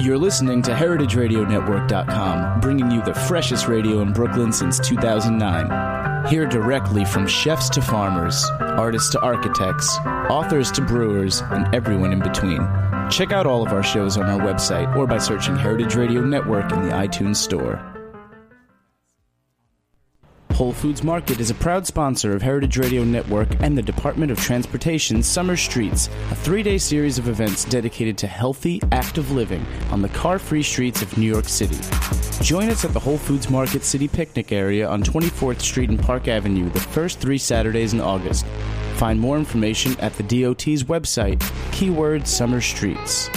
[0.00, 6.26] You're listening to HeritageRadioNetwork.com, bringing you the freshest radio in Brooklyn since 2009.
[6.26, 9.94] Hear directly from chefs to farmers, artists to architects,
[10.30, 12.66] authors to brewers, and everyone in between.
[13.10, 16.72] Check out all of our shows on our website or by searching Heritage Radio Network
[16.72, 17.89] in the iTunes Store.
[20.60, 24.38] Whole Foods Market is a proud sponsor of Heritage Radio Network and the Department of
[24.38, 30.02] Transportation's Summer Streets, a three day series of events dedicated to healthy, active living on
[30.02, 31.78] the car free streets of New York City.
[32.44, 36.28] Join us at the Whole Foods Market City Picnic area on 24th Street and Park
[36.28, 38.44] Avenue the first three Saturdays in August.
[38.96, 41.40] Find more information at the DOT's website,
[41.72, 43.30] keyword Summer Streets.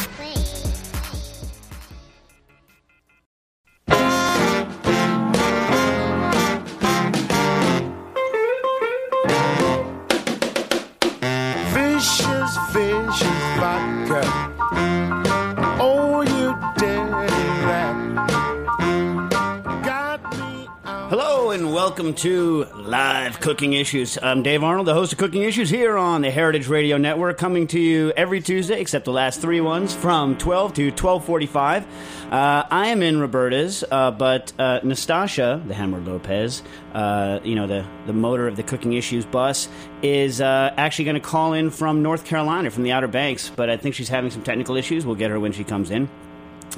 [21.93, 24.17] Welcome to Live Cooking Issues.
[24.19, 27.67] I'm Dave Arnold, the host of Cooking Issues here on the Heritage Radio Network, coming
[27.67, 31.85] to you every Tuesday, except the last three ones, from 12 to 12:45.
[32.31, 36.63] Uh, I am in Roberta's, uh, but uh, Nastasia, the Hammer Lopez,
[36.95, 39.69] uh, you know the the motor of the Cooking Issues bus,
[40.01, 43.51] is uh, actually going to call in from North Carolina, from the Outer Banks.
[43.55, 45.05] But I think she's having some technical issues.
[45.05, 46.09] We'll get her when she comes in.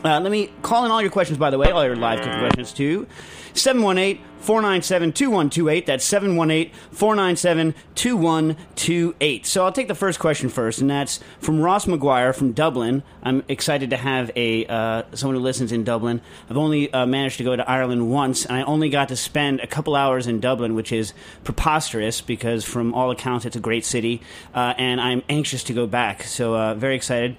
[0.04, 2.40] Uh, let me call in all your questions, by the way, all your live cooking
[2.40, 3.08] questions to
[3.54, 5.86] 718 497 2128.
[5.88, 9.46] That's 718 497 2128.
[9.46, 13.02] So I'll take the first question first, and that's from Ross McGuire from Dublin.
[13.24, 16.22] I'm excited to have a uh, someone who listens in Dublin.
[16.50, 19.62] I've only uh, managed to go to Ireland once, and I only got to spend
[19.62, 21.14] a couple hours in Dublin, which is
[21.44, 24.22] preposterous because, from all accounts, it's a great city,
[24.54, 26.24] uh, and I'm anxious to go back.
[26.24, 27.38] So, uh, very excited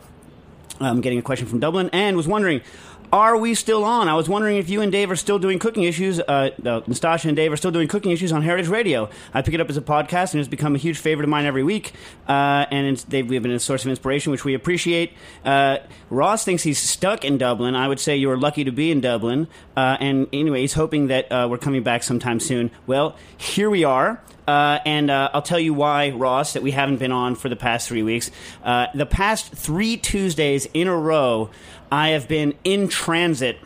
[0.81, 2.61] um, getting a question from Dublin, and was wondering,
[3.13, 4.09] are we still on?
[4.09, 6.21] I was wondering if you and Dave are still doing cooking issues.
[6.21, 9.09] Uh, uh, Nastasia and Dave are still doing cooking issues on Heritage Radio.
[9.33, 11.47] I pick it up as a podcast, and it's become a huge favorite of mine
[11.47, 11.93] every week.
[12.29, 15.13] Uh, and they've been a source of inspiration, which we appreciate.
[15.45, 15.79] Uh,
[16.11, 17.75] Ross thinks he's stuck in Dublin.
[17.75, 19.49] I would say you are lucky to be in Dublin.
[19.77, 22.71] Uh, and anyway, he's hoping that uh, we're coming back sometime soon.
[22.87, 24.23] Well, here we are.
[24.47, 27.57] Uh, and uh, I'll tell you why, Ross, that we haven't been on for the
[27.57, 28.31] past three weeks.
[28.63, 31.51] Uh, the past three Tuesdays in a row,
[31.91, 33.59] I have been in transit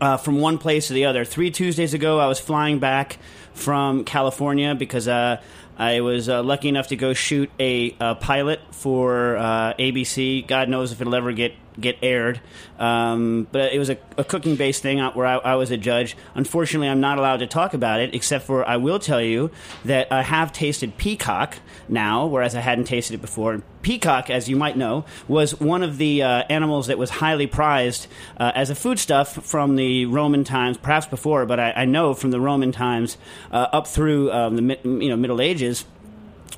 [0.00, 1.24] uh, from one place to the other.
[1.24, 3.18] Three Tuesdays ago, I was flying back
[3.54, 5.40] from California because uh,
[5.78, 10.46] I was uh, lucky enough to go shoot a, uh pilot for uh, ABC.
[10.46, 12.40] God knows if it'll ever get get aired.
[12.78, 16.16] Um, but it was a, a cooking based thing where I, I was a judge.
[16.34, 19.50] Unfortunately, I'm not allowed to talk about it, except for I will tell you
[19.84, 21.56] that I have tasted peacock
[21.88, 23.62] now, whereas I hadn't tasted it before.
[23.82, 28.06] Peacock, as you might know, was one of the uh, animals that was highly prized
[28.38, 32.30] uh, as a foodstuff from the Roman times, perhaps before, but I, I know from
[32.30, 33.16] the Roman times
[33.50, 35.84] uh, up through um, the you know Middle Ages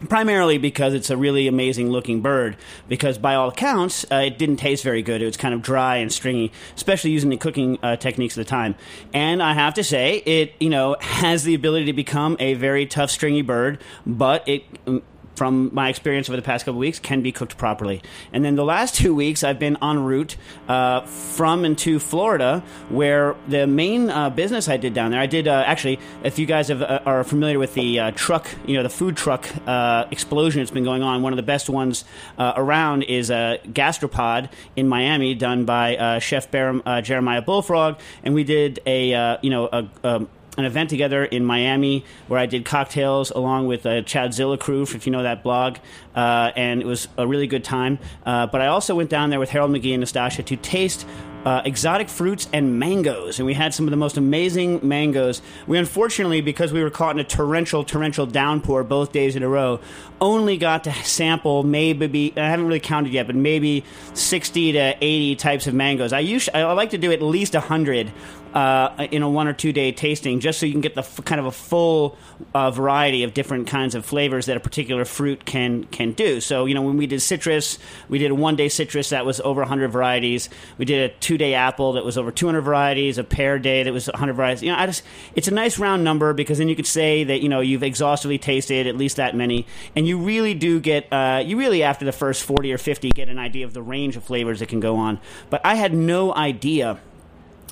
[0.09, 2.56] primarily because it's a really amazing looking bird
[2.89, 5.23] because by all accounts uh, it didn't taste very good.
[5.23, 8.49] It was kind of dry and stringy especially using the cooking uh, techniques of the
[8.49, 8.75] time.
[9.12, 12.87] And i have to say it you know has the ability to become a very
[12.87, 15.03] tough stringy bird but it um,
[15.34, 18.02] from my experience over the past couple weeks, can be cooked properly.
[18.32, 20.37] And then the last two weeks, I've been en route
[20.69, 25.26] uh, from and to Florida, where the main uh, business I did down there, I
[25.26, 28.76] did uh, actually, if you guys have, uh, are familiar with the uh, truck, you
[28.76, 32.05] know, the food truck uh, explosion that's been going on, one of the best ones
[32.38, 37.99] around is a gastropod in Miami done by Chef Jeremiah Bullfrog.
[38.23, 42.46] And we did a, you know, a, um, an event together in Miami where I
[42.46, 45.78] did cocktails along with uh, Chadzilla crew, if you know that blog,
[46.14, 47.99] uh, and it was a really good time.
[48.26, 51.06] Uh, but I also went down there with Harold McGee and Nastasia to taste.
[51.44, 55.43] Uh, exotic fruits and mangoes, and we had some of the most amazing mangoes.
[55.66, 59.48] We unfortunately, because we were caught in a torrential, torrential downpour both days in a
[59.48, 59.81] row,
[60.20, 63.84] only got to sample maybe I haven't really counted yet, but maybe
[64.14, 66.12] sixty to eighty types of mangoes.
[66.12, 68.12] I usually I like to do at least hundred
[68.54, 71.25] uh, in a one or two day tasting, just so you can get the f-
[71.25, 72.16] kind of a full
[72.54, 76.40] uh, variety of different kinds of flavors that a particular fruit can can do.
[76.40, 77.78] So you know, when we did citrus,
[78.08, 80.49] we did a one day citrus that was over 100 varieties.
[80.78, 83.19] We did a two day apple that was over 200 varieties.
[83.19, 84.62] A pear day that was 100 varieties.
[84.62, 85.02] You know, I just
[85.34, 88.38] it's a nice round number because then you could say that you know you've exhaustively
[88.38, 89.66] tasted at least that many,
[89.96, 93.28] and you really do get uh, you really after the first 40 or 50 get
[93.28, 95.20] an idea of the range of flavors that can go on.
[95.50, 97.00] But I had no idea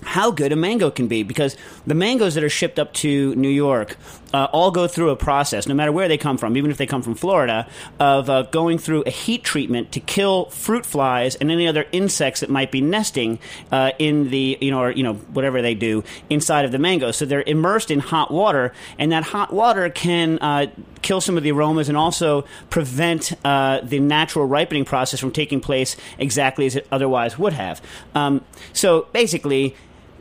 [0.03, 1.57] how good a mango can be because
[1.87, 3.97] the mangoes that are shipped up to New York
[4.33, 6.87] uh, all go through a process, no matter where they come from, even if they
[6.87, 7.67] come from Florida,
[7.99, 12.41] of uh, going through a heat treatment to kill fruit flies and any other insects
[12.41, 13.39] that might be nesting
[13.73, 17.11] uh, in the you know or you know whatever they do inside of the mango.
[17.11, 20.67] So they're immersed in hot water, and that hot water can uh,
[21.03, 25.61] kill some of the aromas and also prevent uh, the natural ripening process from taking
[25.61, 27.83] place exactly as it otherwise would have.
[28.15, 29.75] Um, so basically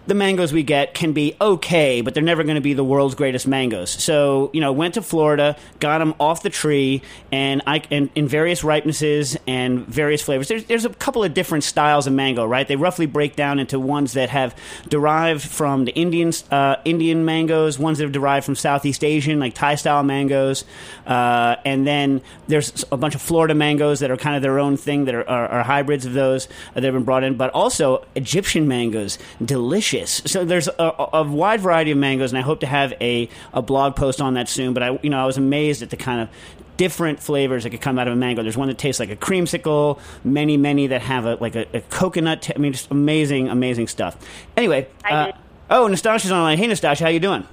[0.09, 3.15] the mangoes we get can be okay, but they're never going to be the world's
[3.15, 3.91] greatest mangoes.
[3.91, 8.27] So, you know, went to Florida, got them off the tree, and I and in
[8.27, 10.47] various ripenesses and various flavors.
[10.47, 12.67] There's there's a couple of different styles of mango, right?
[12.67, 14.55] They roughly break down into ones that have
[14.87, 19.53] derived from the Indian uh, Indian mangoes, ones that have derived from Southeast Asian, like
[19.53, 20.65] Thai style mangoes,
[21.05, 24.75] uh, and then there's a bunch of Florida mangoes that are kind of their own
[24.75, 28.03] thing that are, are, are hybrids of those that have been brought in, but also
[28.15, 29.98] Egyptian mangoes, delicious.
[30.07, 33.61] So there's a, a wide variety of mangoes, and I hope to have a, a
[33.61, 34.73] blog post on that soon.
[34.73, 36.29] But I, you know, I was amazed at the kind of
[36.77, 38.41] different flavors that could come out of a mango.
[38.41, 41.81] There's one that tastes like a creamsicle, many, many that have a like a, a
[41.81, 42.43] coconut.
[42.43, 44.17] T- I mean, just amazing, amazing stuff.
[44.55, 45.31] Anyway, uh,
[45.69, 46.57] oh, Nastasia's online.
[46.57, 47.45] Hey, Nastasia, how you doing?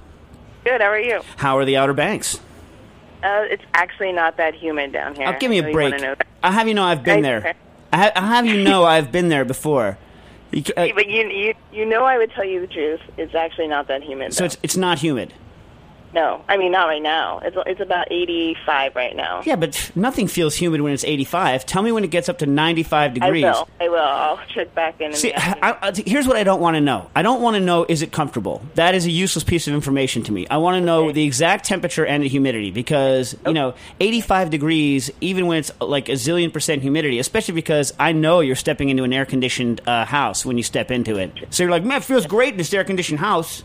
[0.63, 0.81] Good.
[0.81, 1.21] How are you?
[1.35, 2.39] How are the Outer Banks?
[3.23, 5.27] Uh, it's actually not that humid down here.
[5.27, 5.91] Oh, give me a break.
[5.91, 6.27] wanna know that.
[6.43, 7.37] I have you know I've been I- there.
[7.39, 7.53] okay.
[7.93, 9.97] I, ha- I have you know I've been there before.
[10.51, 13.01] You uh, But you, you, you know, I would tell you the truth.
[13.17, 14.33] It's actually not that humid.
[14.33, 14.45] so though.
[14.45, 15.33] it's it's not humid.
[16.17, 17.37] No, I mean not right now.
[17.43, 19.43] It's it's about eighty-five right now.
[19.45, 21.63] Yeah, but nothing feels humid when it's 85.
[21.67, 23.43] Tell me when it gets up to 95 degrees.
[23.43, 23.69] I will.
[23.79, 23.99] I will.
[23.99, 25.13] I'll check back in.
[25.13, 25.31] See.
[25.35, 27.07] I, I, here's what I don't want to know.
[27.15, 28.63] I don't want to know is it comfortable.
[28.73, 30.47] That is a useless piece of information to me.
[30.47, 35.11] I want to know the exact temperature and the humidity because you know 85 degrees,
[35.21, 39.03] even when it's like a zillion percent humidity, especially because I know you're stepping into
[39.03, 41.31] an air conditioned uh, house when you step into it.
[41.51, 43.63] So you're like, man, it feels great in this air conditioned house.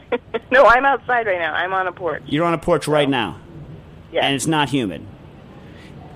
[0.50, 1.52] no, I'm outside right now.
[1.54, 2.22] I'm on a porch.
[2.26, 3.38] You're on a porch right now,
[4.12, 4.24] Yeah.
[4.26, 5.04] and it's not humid.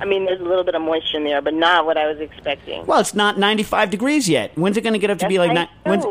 [0.01, 2.07] I mean, there's a little bit of moisture in the air, but not what I
[2.07, 2.85] was expecting.
[2.85, 4.53] Well, it's not 95 degrees yet.
[4.57, 5.51] When's it going to get up to be like?
[5.53, 6.05] I ni- when's-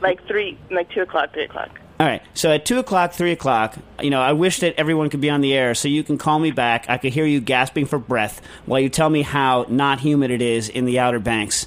[0.00, 1.70] like three, like two o'clock, three o'clock.
[2.00, 2.22] All right.
[2.32, 5.40] So at two o'clock, three o'clock, you know, I wish that everyone could be on
[5.40, 6.86] the air so you can call me back.
[6.88, 10.40] I could hear you gasping for breath while you tell me how not humid it
[10.40, 11.66] is in the Outer Banks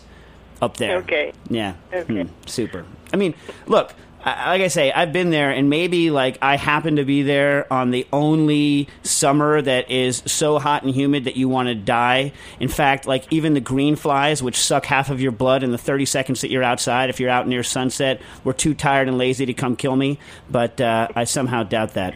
[0.61, 0.97] up there.
[0.99, 1.33] Okay.
[1.49, 1.73] Yeah.
[1.93, 2.23] Okay.
[2.23, 2.85] Hmm, super.
[3.13, 3.35] I mean,
[3.67, 3.93] look.
[4.25, 7.91] Like I say, I've been there, and maybe like I happen to be there on
[7.91, 12.33] the only summer that is so hot and humid that you want to die.
[12.59, 15.77] In fact, like even the green flies, which suck half of your blood in the
[15.77, 19.45] 30 seconds that you're outside, if you're out near sunset, were too tired and lazy
[19.47, 20.19] to come kill me.
[20.49, 22.15] But uh, I somehow doubt that.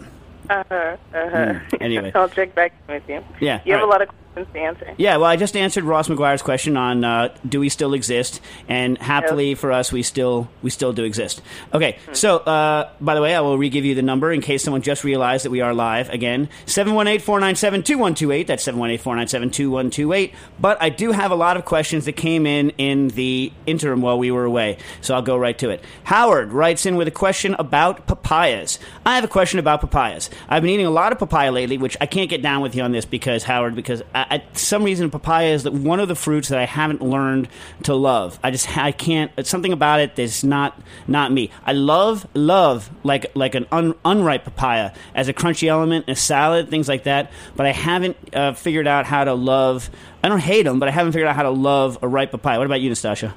[0.49, 1.59] Uh-huh, uh-huh.
[1.81, 2.11] Anyway.
[2.15, 3.23] I'll check back with you.
[3.39, 4.95] Yeah, You have all a lot of questions to answer.
[4.97, 8.97] Yeah, well, I just answered Ross McGuire's question on uh, do we still exist, and
[8.97, 11.41] happily for us, we still we still do exist.
[11.73, 14.81] Okay, so uh, by the way, I will re-give you the number in case someone
[14.81, 18.47] just realized that we are live again: 718-497-2128.
[18.47, 20.33] That's 718-497-2128.
[20.59, 24.19] But I do have a lot of questions that came in in the interim while
[24.19, 25.83] we were away, so I'll go right to it.
[26.03, 28.79] Howard writes in with a question about papayas.
[29.05, 30.29] I have a question about papayas.
[30.49, 32.83] I've been eating a lot of papaya lately, which I can't get down with you
[32.83, 36.49] on this because Howard, because I, I, some reason papaya is one of the fruits
[36.49, 37.47] that I haven't learned
[37.83, 38.39] to love.
[38.43, 39.31] I just I can't.
[39.37, 41.51] It's something about it that's not not me.
[41.65, 46.15] I love love like like an un, unripe papaya as a crunchy element in a
[46.15, 47.31] salad, things like that.
[47.55, 49.89] But I haven't uh, figured out how to love.
[50.23, 52.57] I don't hate them, but I haven't figured out how to love a ripe papaya.
[52.57, 53.33] What about you, Nastasia?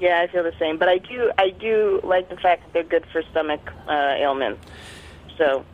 [0.00, 0.78] Yeah, I feel the same.
[0.78, 4.66] But I do I do like the fact that they're good for stomach uh, ailments.
[5.38, 5.64] So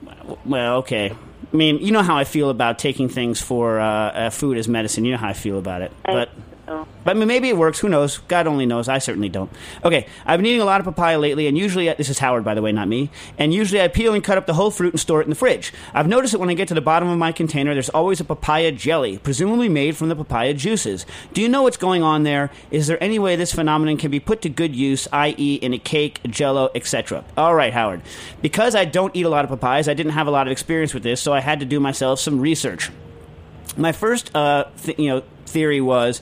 [0.45, 1.11] Well, okay.
[1.53, 4.69] I mean, you know how I feel about taking things for uh, uh, food as
[4.69, 5.05] medicine.
[5.05, 6.31] You know how I feel about it, I- but.
[7.05, 7.79] But I mean, maybe it works.
[7.79, 8.19] Who knows?
[8.29, 8.89] God only knows.
[8.89, 9.51] I certainly don't.
[9.85, 12.55] Okay, I've been eating a lot of papaya lately, and usually this is Howard, by
[12.55, 13.11] the way, not me.
[13.39, 15.37] And usually I peel and cut up the whole fruit and store it in the
[15.37, 15.73] fridge.
[15.95, 18.25] I've noticed that when I get to the bottom of my container, there's always a
[18.25, 21.07] papaya jelly, presumably made from the papaya juices.
[21.33, 22.51] Do you know what's going on there?
[22.71, 25.79] Is there any way this phenomenon can be put to good use, i.e., in a
[25.79, 27.25] cake, Jello, etc.?
[27.37, 28.03] All right, Howard.
[28.43, 30.93] Because I don't eat a lot of papayas, I didn't have a lot of experience
[30.93, 32.91] with this, so I had to do myself some research
[33.79, 36.21] my first uh, th- you know theory was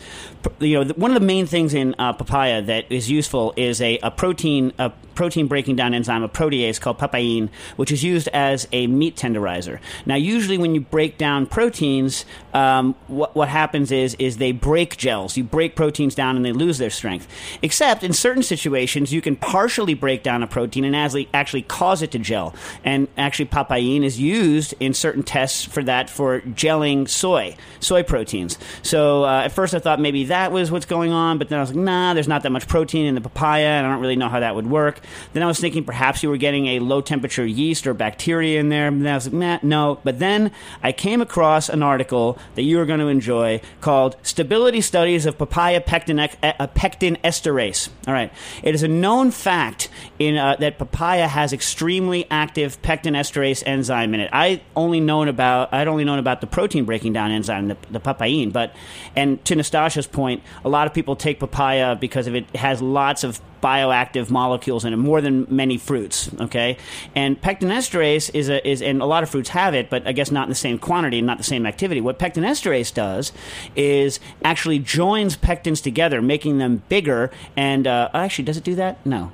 [0.59, 3.99] you know one of the main things in uh, papaya that is useful is a,
[3.99, 8.69] a protein a protein breaking down enzyme a protease called papain which is used as
[8.73, 9.81] a meat tenderizer.
[10.05, 14.97] Now usually when you break down proteins um, what, what happens is is they break
[14.97, 15.37] gels.
[15.37, 17.27] You break proteins down and they lose their strength.
[17.63, 22.03] Except in certain situations you can partially break down a protein and actually actually cause
[22.03, 22.55] it to gel.
[22.85, 28.59] And actually papain is used in certain tests for that for gelling soy soy proteins.
[28.83, 31.63] So uh, at first i thought maybe that was what's going on but then i
[31.63, 34.17] was like nah there's not that much protein in the papaya and i don't really
[34.17, 35.01] know how that would work
[35.33, 38.69] then i was thinking perhaps you were getting a low temperature yeast or bacteria in
[38.69, 38.89] there.
[38.89, 40.01] And i was like nah, no.
[40.05, 40.51] But then
[40.83, 45.39] i came across an article that you are going to enjoy called stability studies of
[45.39, 47.89] papaya pectin, uh, pectin esterase.
[48.07, 48.33] All right.
[48.63, 54.15] It is a known fact in uh, that papaya has extremely active pectin esterase enzyme
[54.15, 54.31] in it.
[54.33, 58.01] I only known about i'd only known about the protein breaking down enzyme the, the
[58.01, 58.75] papain but
[59.15, 63.25] and to Nastasia's point a lot of people take papaya because of it has lots
[63.25, 66.77] of bioactive molecules in it more than many fruits okay
[67.15, 70.13] and pectin esterase is a is and a lot of fruits have it but i
[70.13, 73.33] guess not in the same quantity and not the same activity what pectin esterase does
[73.75, 79.05] is actually joins pectins together making them bigger and uh, actually does it do that
[79.07, 79.33] no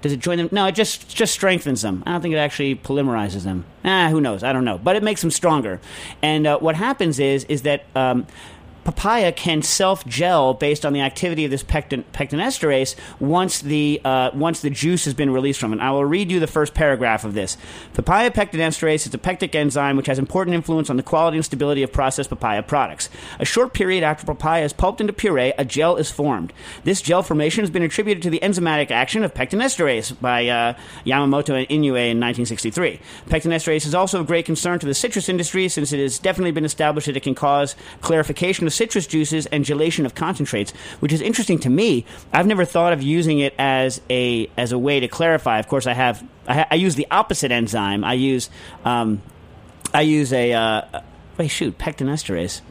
[0.00, 0.48] does it join them?
[0.52, 2.02] No, it just just strengthens them.
[2.06, 3.64] I don't think it actually polymerizes them.
[3.84, 4.44] Ah, who knows?
[4.44, 5.80] I don't know, but it makes them stronger.
[6.22, 8.26] And uh, what happens is is that um,
[8.88, 14.00] papaya can self gel based on the activity of this pectin, pectin esterase once the
[14.02, 15.80] uh, once the juice has been released from it.
[15.80, 17.58] I will read you the first paragraph of this.
[17.92, 21.44] Papaya pectin esterase is a pectic enzyme which has important influence on the quality and
[21.44, 23.10] stability of processed papaya products.
[23.38, 26.54] A short period after papaya is pulped into puree, a gel is formed.
[26.84, 30.72] This gel formation has been attributed to the enzymatic action of pectin esterase by uh,
[31.04, 33.00] Yamamoto and Inoue in 1963.
[33.28, 36.52] Pectin esterase is also of great concern to the citrus industry since it has definitely
[36.52, 41.12] been established that it can cause clarification of citrus juices and gelation of concentrates, which
[41.12, 42.06] is interesting to me.
[42.32, 45.58] I've never thought of using it as a as a way to clarify.
[45.58, 48.04] Of course, I have I, I use the opposite enzyme.
[48.04, 48.48] I use
[48.84, 49.20] um,
[49.92, 51.02] I use a uh,
[51.36, 52.62] wait shoot pectin esterase.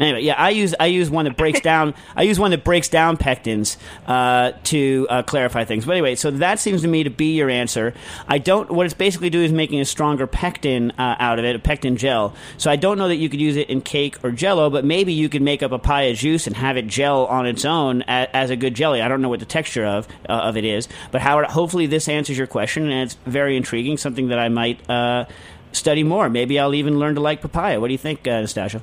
[0.00, 2.88] Anyway, yeah, I use I use one that breaks down I use one that breaks
[2.88, 5.84] down pectins uh, to uh, clarify things.
[5.84, 7.94] But anyway, so that seems to me to be your answer.
[8.26, 8.70] I don't.
[8.70, 11.96] What it's basically doing is making a stronger pectin uh, out of it, a pectin
[11.96, 12.34] gel.
[12.58, 15.12] So I don't know that you could use it in cake or Jello, but maybe
[15.12, 18.28] you could make up a papaya juice and have it gel on its own as,
[18.32, 19.02] as a good jelly.
[19.02, 22.08] I don't know what the texture of uh, of it is, but Howard, hopefully this
[22.08, 23.96] answers your question, and it's very intriguing.
[23.96, 25.26] Something that I might uh,
[25.72, 26.28] study more.
[26.28, 27.80] Maybe I'll even learn to like papaya.
[27.80, 28.82] What do you think, uh, Nastasia?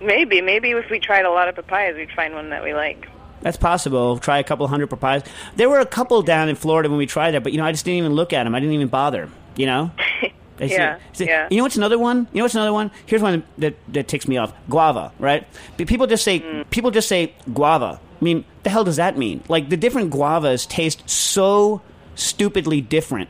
[0.00, 3.08] Maybe, maybe if we tried a lot of papayas, we'd find one that we like.
[3.40, 4.18] That's possible.
[4.18, 5.22] Try a couple hundred papayas.
[5.56, 7.72] There were a couple down in Florida when we tried that, but you know, I
[7.72, 8.54] just didn't even look at them.
[8.54, 9.28] I didn't even bother.
[9.56, 9.90] You know.
[10.60, 11.46] Yeah, see- yeah.
[11.52, 12.26] You know what's another one?
[12.32, 12.90] You know what's another one?
[13.06, 14.52] Here's one that that ticks me off.
[14.68, 15.46] Guava, right?
[15.76, 16.68] People just say Mm.
[16.68, 18.00] people just say guava.
[18.20, 19.44] I mean, the hell does that mean?
[19.46, 21.80] Like the different guavas taste so
[22.16, 23.28] stupidly different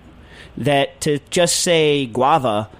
[0.57, 2.71] that to just say guava,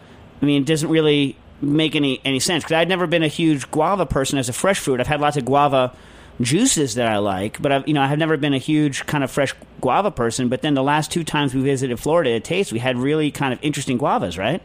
[0.41, 2.65] I mean, it doesn't really make any any sense.
[2.65, 5.01] Because I'd never been a huge guava person as a fresh fruit.
[5.01, 5.95] I've had lots of guava
[6.41, 9.25] juices that I like, but I've you know I have never been a huge kind
[9.25, 10.49] of fresh guava person.
[10.49, 13.53] But then the last two times we visited Florida at Taste, we had really kind
[13.53, 14.63] of interesting guavas, right?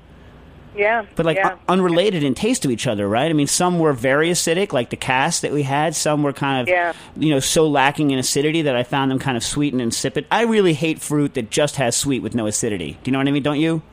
[0.76, 1.50] Yeah, But like yeah.
[1.50, 3.30] un- unrelated in taste to each other, right?
[3.30, 5.94] I mean, some were very acidic, like the cast that we had.
[5.94, 6.94] Some were kind of, Yeah.
[7.16, 10.26] you know, so lacking in acidity that I found them kind of sweet and insipid.
[10.32, 12.94] I really hate fruit that just has sweet with no acidity.
[13.04, 13.44] Do you know what I mean?
[13.44, 13.84] Don't you?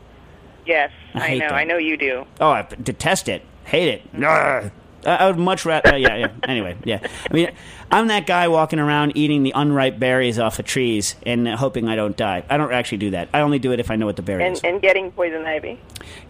[0.70, 1.52] Yes, I I, know, that.
[1.52, 2.24] I know you do.
[2.40, 3.42] Oh, I detest it.
[3.64, 4.02] Hate it.
[4.24, 4.70] Ugh.
[5.04, 5.94] I, would much rather.
[5.94, 6.28] Uh, yeah, yeah.
[6.44, 7.00] Anyway, yeah.
[7.28, 7.50] I mean,
[7.90, 11.96] I'm that guy walking around eating the unripe berries off of trees and hoping I
[11.96, 12.44] don't die.
[12.50, 13.30] I don't actually do that.
[13.32, 14.60] I only do it if I know what the berry And is.
[14.62, 15.80] and getting poison ivy.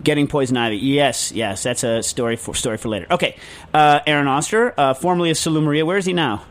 [0.03, 0.77] Getting poison ivy.
[0.77, 1.63] Yes, yes.
[1.65, 3.07] That's a story for story for later.
[3.11, 3.37] Okay,
[3.75, 5.85] uh, Aaron Oster, uh, formerly of Salumeria.
[5.85, 6.45] Where is he now?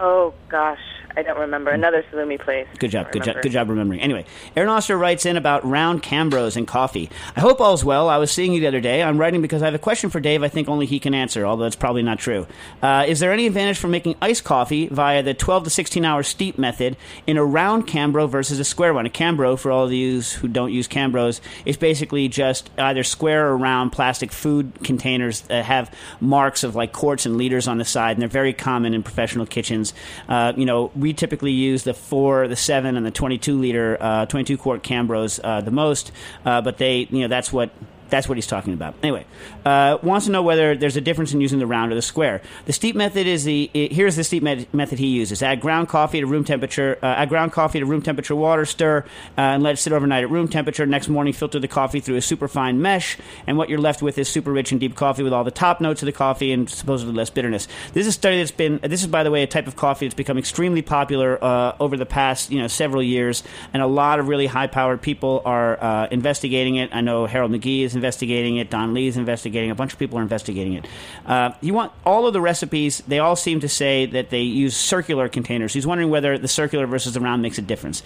[0.00, 0.80] Oh gosh,
[1.16, 1.70] I don't remember.
[1.70, 2.66] Another salumi place.
[2.78, 3.10] Good job.
[3.12, 3.42] Good job.
[3.42, 4.00] Good job remembering.
[4.00, 4.24] Anyway,
[4.56, 7.10] Aaron Oster writes in about round Cambros and coffee.
[7.36, 8.08] I hope all's well.
[8.08, 9.02] I was seeing you the other day.
[9.02, 10.42] I'm writing because I have a question for Dave.
[10.42, 12.46] I think only he can answer, although it's probably not true.
[12.82, 16.22] Uh, is there any advantage for making iced coffee via the 12 to 16 hour
[16.22, 19.06] steep method in a round Cambro versus a square one?
[19.06, 23.48] A Cambro, for all of you who don't use Cambros, is basically just either square
[23.48, 27.84] or round plastic food containers that have marks of like quarts and liters on the
[27.84, 29.92] side, and they're very common in professional kitchens.
[30.28, 34.26] Uh, you know, we typically use the four, the seven, and the 22 liter, uh,
[34.26, 36.12] 22 quart Cambros uh, the most,
[36.44, 37.70] uh, but they, you know, that's what.
[38.10, 38.94] That's what he's talking about.
[39.02, 39.24] Anyway,
[39.64, 42.42] uh, wants to know whether there's a difference in using the round or the square.
[42.66, 45.88] The steep method is the i here's the steep met- method he uses: add ground
[45.88, 49.04] coffee to room temperature, uh, add ground coffee to room temperature water, stir,
[49.38, 50.84] uh, and let it sit overnight at room temperature.
[50.86, 54.18] Next morning, filter the coffee through a super fine mesh, and what you're left with
[54.18, 56.68] is super rich and deep coffee with all the top notes of the coffee and
[56.68, 57.68] supposedly less bitterness.
[57.92, 58.80] This is a study that's been.
[58.82, 61.96] This is, by the way, a type of coffee that's become extremely popular uh, over
[61.96, 66.08] the past you know several years, and a lot of really high-powered people are uh,
[66.10, 66.90] investigating it.
[66.92, 68.70] I know Harold McGee is investigating it.
[68.70, 69.70] Don Lee is investigating.
[69.70, 70.86] A bunch of people are investigating it.
[71.26, 73.02] Uh, you want all of the recipes?
[73.06, 75.74] They all seem to say that they use circular containers.
[75.74, 78.02] He's wondering whether the circular versus the round makes a difference.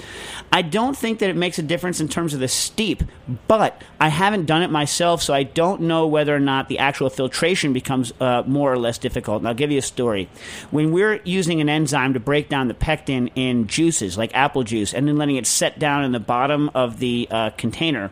[0.50, 3.04] I don't think that it makes a difference in terms of the steep,
[3.46, 7.08] but I haven't done it myself, so I don't know whether or not the actual
[7.08, 9.38] filtration becomes uh, more or less difficult.
[9.38, 10.28] And I'll give you a story.
[10.72, 14.92] When we're using an enzyme to break down the pectin in juices, like apple juice,
[14.92, 18.10] and then letting it set down in the bottom of the uh, container,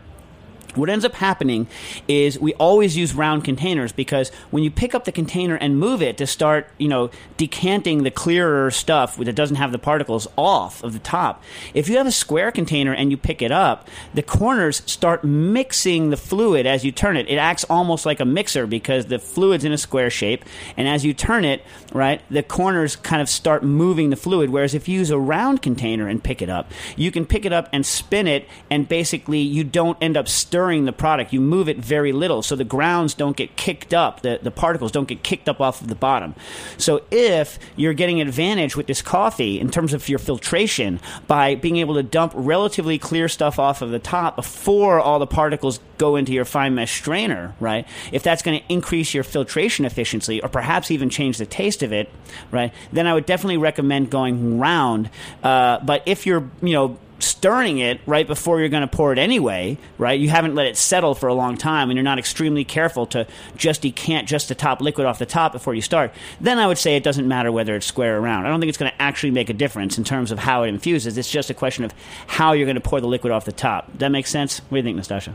[0.75, 1.67] what ends up happening
[2.09, 6.03] is we always use round containers because when you pick up the container and move
[6.03, 10.83] it to start, you know, decanting the clearer stuff that doesn't have the particles off
[10.83, 11.43] of the top,
[11.75, 16.11] if you have a square container and you pick it up, the corners start mixing
[16.11, 17.29] the fluid as you turn it.
[17.29, 20.45] It acts almost like a mixer because the fluid's in a square shape,
[20.77, 21.63] and as you turn it,
[21.93, 24.51] right, the corners kind of start moving the fluid.
[24.51, 27.53] Whereas if you use a round container and pick it up, you can pick it
[27.53, 31.33] up and spin it, and basically you don't end up stirring the product.
[31.33, 34.93] You move it very little, so the grounds don't get kicked up, the, the particles
[34.93, 36.35] don't get kicked up off of the bottom.
[36.79, 41.77] So if you're getting advantage with this coffee in terms of your filtration by being
[41.79, 46.17] able to dump relatively clear stuff off of the top before all the particles go
[46.17, 47.87] into your fine mesh strainer, right?
[48.11, 51.93] If that's going to increase your filtration efficiency or perhaps even change the taste of
[51.93, 52.11] it,
[52.51, 52.73] right?
[52.93, 55.11] Then I would definitely recommend going round.
[55.43, 59.19] Uh, but if you're, you know, stirring it right before you're going to pour it
[59.19, 60.19] anyway, right?
[60.19, 63.27] You haven't let it settle for a long time and you're not extremely careful to
[63.57, 66.13] just decant just the top liquid off the top before you start.
[66.41, 68.47] Then I would say it doesn't matter whether it's square or round.
[68.47, 70.69] I don't think it's going to actually make a difference in terms of how it
[70.69, 71.17] infuses.
[71.17, 71.95] It's just a question of
[72.27, 73.87] how you're going to pour the liquid off the top.
[73.93, 74.59] Does that make sense?
[74.69, 75.35] What do you think, Nastasia?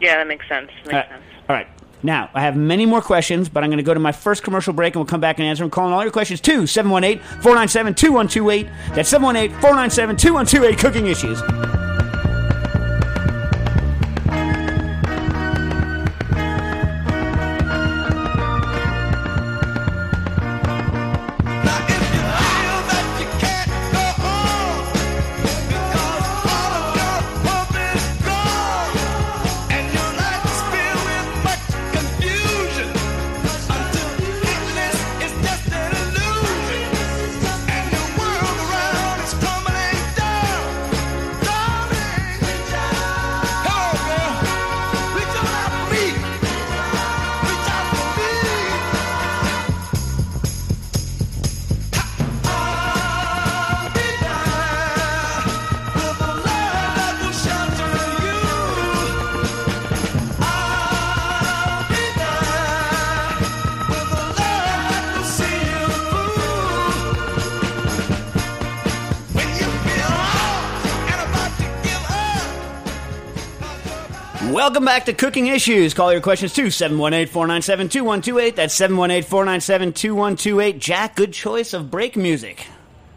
[0.00, 0.70] Yeah, that makes sense.
[0.86, 1.08] Makes All right.
[1.08, 1.22] sense.
[1.48, 1.68] All right.
[2.02, 4.72] Now, I have many more questions, but I'm going to go to my first commercial
[4.72, 5.70] break and we'll come back and answer them.
[5.70, 8.94] Calling all your questions to 718 497 2128.
[8.94, 11.89] That's 718 497 2128 Cooking Issues.
[74.60, 75.94] Welcome back to Cooking Issues.
[75.94, 78.56] Call your questions to 718 497 2128.
[78.56, 80.78] That's 718 497 2128.
[80.78, 82.66] Jack, good choice of break music.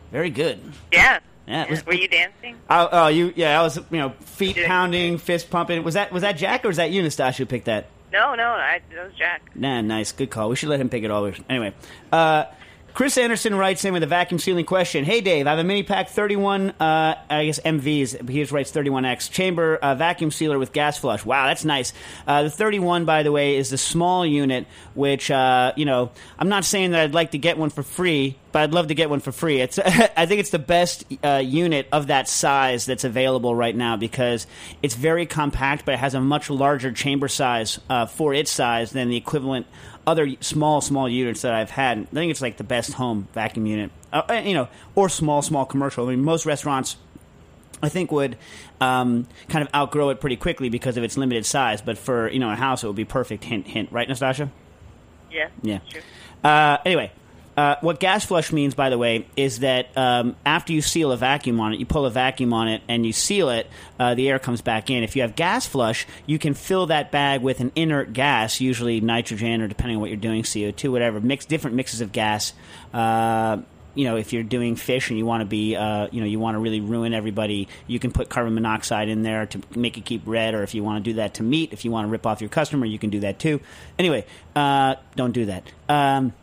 [0.09, 0.61] Very good.
[0.93, 1.19] Yeah.
[1.45, 2.55] Yeah, was- Were you dancing?
[2.69, 5.83] Oh, oh, you, yeah, I was, you know, feet pounding, fist pumping.
[5.83, 7.87] Was that was that Jack or was that you, Nastasia, who picked that?
[8.13, 9.51] No, no, I, that was Jack.
[9.53, 10.47] Nah, nice, good call.
[10.47, 11.29] We should let him pick it all.
[11.49, 11.73] Anyway,
[12.13, 12.45] uh,
[12.93, 15.03] Chris Anderson writes in with a vacuum sealing question.
[15.03, 18.29] Hey Dave, I have a Minipack 31, uh, I guess MVs.
[18.29, 21.25] He just writes 31X chamber uh, vacuum sealer with gas flush.
[21.25, 21.91] Wow, that's nice.
[22.27, 26.49] Uh, the 31, by the way, is the small unit, which uh, you know, I'm
[26.49, 29.09] not saying that I'd like to get one for free, but I'd love to get
[29.09, 29.59] one for free.
[29.59, 33.97] It's I think it's the best uh, unit of that size that's available right now
[33.97, 34.45] because
[34.83, 38.91] it's very compact, but it has a much larger chamber size uh, for its size
[38.91, 39.65] than the equivalent
[40.05, 41.97] other small small units that I've had.
[41.97, 45.65] I think it's like the best home vacuum unit, uh, you know, or small small
[45.65, 46.07] commercial.
[46.07, 46.97] I mean, most restaurants.
[47.81, 48.37] I think would
[48.79, 51.81] um, kind of outgrow it pretty quickly because of its limited size.
[51.81, 53.43] But for you know a house, it would be perfect.
[53.43, 53.91] Hint, hint.
[53.91, 54.49] Right, Nastasia?
[55.29, 55.49] Yeah.
[55.61, 55.79] Yeah.
[55.89, 56.01] Sure.
[56.43, 57.11] Uh, anyway,
[57.55, 61.17] uh, what gas flush means, by the way, is that um, after you seal a
[61.17, 63.67] vacuum on it, you pull a vacuum on it and you seal it,
[63.99, 65.03] uh, the air comes back in.
[65.03, 69.01] If you have gas flush, you can fill that bag with an inert gas, usually
[69.01, 71.19] nitrogen or depending on what you're doing, CO2, whatever.
[71.19, 72.53] Mix different mixes of gas.
[72.91, 73.57] Uh,
[73.95, 76.39] you know, if you're doing fish and you want to be, uh, you know, you
[76.39, 80.05] want to really ruin everybody, you can put carbon monoxide in there to make it
[80.05, 80.55] keep red.
[80.55, 82.41] Or if you want to do that to meat, if you want to rip off
[82.41, 83.59] your customer, you can do that too.
[83.99, 85.71] Anyway, uh, don't do that.
[85.87, 86.33] Um,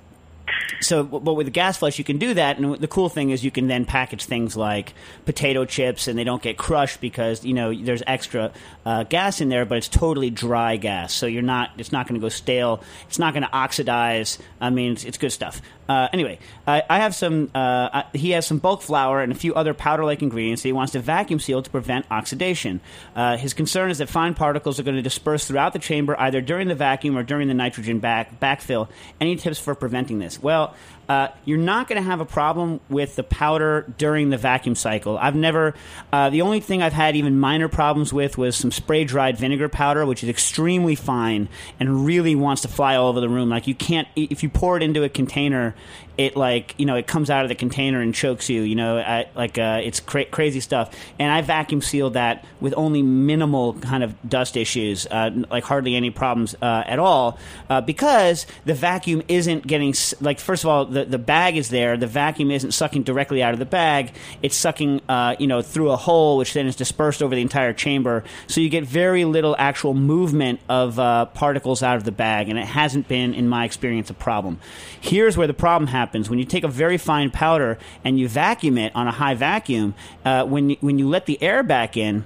[0.80, 3.44] so, but with the gas flush, you can do that, and the cool thing is
[3.44, 7.54] you can then package things like potato chips, and they don't get crushed because you
[7.54, 8.52] know there's extra
[8.86, 12.20] uh, gas in there, but it's totally dry gas, so you're not it's not going
[12.20, 14.38] to go stale, it's not going to oxidize.
[14.60, 15.60] I mean, it's, it's good stuff.
[15.90, 17.50] Uh, anyway, I, I have some.
[17.52, 20.92] Uh, he has some bulk flour and a few other powder-like ingredients that he wants
[20.92, 22.80] to vacuum seal to prevent oxidation.
[23.16, 26.40] Uh, his concern is that fine particles are going to disperse throughout the chamber either
[26.40, 28.88] during the vacuum or during the nitrogen back backfill.
[29.20, 30.40] Any tips for preventing this?
[30.40, 30.76] Well.
[31.10, 35.18] Uh, you're not going to have a problem with the powder during the vacuum cycle.
[35.18, 35.74] I've never,
[36.12, 39.68] uh, the only thing I've had even minor problems with was some spray dried vinegar
[39.68, 41.48] powder, which is extremely fine
[41.80, 43.48] and really wants to fly all over the room.
[43.48, 45.74] Like you can't, if you pour it into a container,
[46.20, 48.60] it like you know it comes out of the container and chokes you.
[48.60, 50.94] You know, I, like uh, it's cra- crazy stuff.
[51.18, 55.94] And I vacuum sealed that with only minimal kind of dust issues, uh, like hardly
[55.94, 57.38] any problems uh, at all,
[57.70, 61.96] uh, because the vacuum isn't getting like first of all the the bag is there.
[61.96, 64.12] The vacuum isn't sucking directly out of the bag.
[64.42, 67.72] It's sucking uh, you know through a hole, which then is dispersed over the entire
[67.72, 68.24] chamber.
[68.46, 72.58] So you get very little actual movement of uh, particles out of the bag, and
[72.58, 74.58] it hasn't been, in my experience, a problem.
[75.00, 78.78] Here's where the problem happens when you take a very fine powder and you vacuum
[78.78, 79.94] it on a high vacuum.
[80.24, 82.24] Uh, when you, when you let the air back in,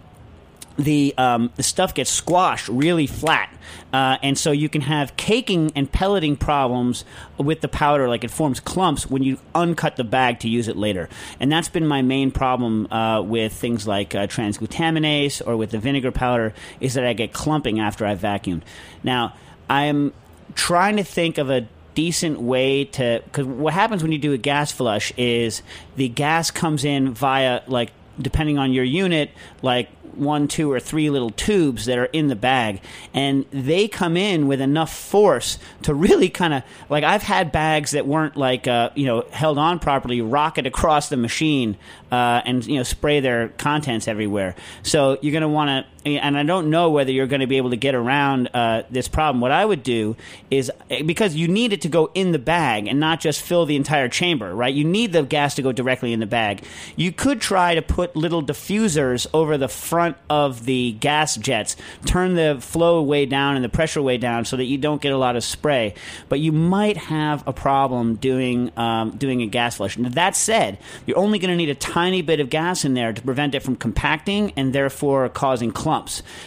[0.76, 3.52] the um, the stuff gets squashed really flat,
[3.92, 7.04] uh, and so you can have caking and pelleting problems
[7.38, 8.08] with the powder.
[8.08, 11.68] Like it forms clumps when you uncut the bag to use it later, and that's
[11.68, 16.54] been my main problem uh, with things like uh, transglutaminase or with the vinegar powder
[16.80, 18.62] is that I get clumping after I vacuumed.
[19.04, 19.34] Now
[19.70, 20.12] I'm
[20.54, 24.38] trying to think of a decent way to because what happens when you do a
[24.38, 25.62] gas flush is
[25.96, 29.30] the gas comes in via like depending on your unit
[29.62, 32.80] like one two or three little tubes that are in the bag.
[33.12, 37.92] And they come in with enough force to really kind of like i've had bags
[37.92, 41.76] that weren't like uh, you know held on properly rocket across the machine
[42.10, 44.54] uh, and you know spray their contents everywhere.
[44.82, 47.56] So you're going to want to and I don't know whether you're going to be
[47.56, 49.40] able to get around uh, this problem.
[49.40, 50.16] What I would do
[50.50, 50.70] is
[51.06, 54.08] because you need it to go in the bag and not just fill the entire
[54.08, 54.72] chamber, right?
[54.72, 56.64] You need the gas to go directly in the bag.
[56.96, 62.34] You could try to put little diffusers over the front of the gas jets, turn
[62.34, 65.18] the flow way down and the pressure way down so that you don't get a
[65.18, 65.94] lot of spray.
[66.28, 69.96] But you might have a problem doing um, doing a gas flush.
[69.96, 73.12] Now, that said, you're only going to need a tiny bit of gas in there
[73.12, 75.72] to prevent it from compacting and therefore causing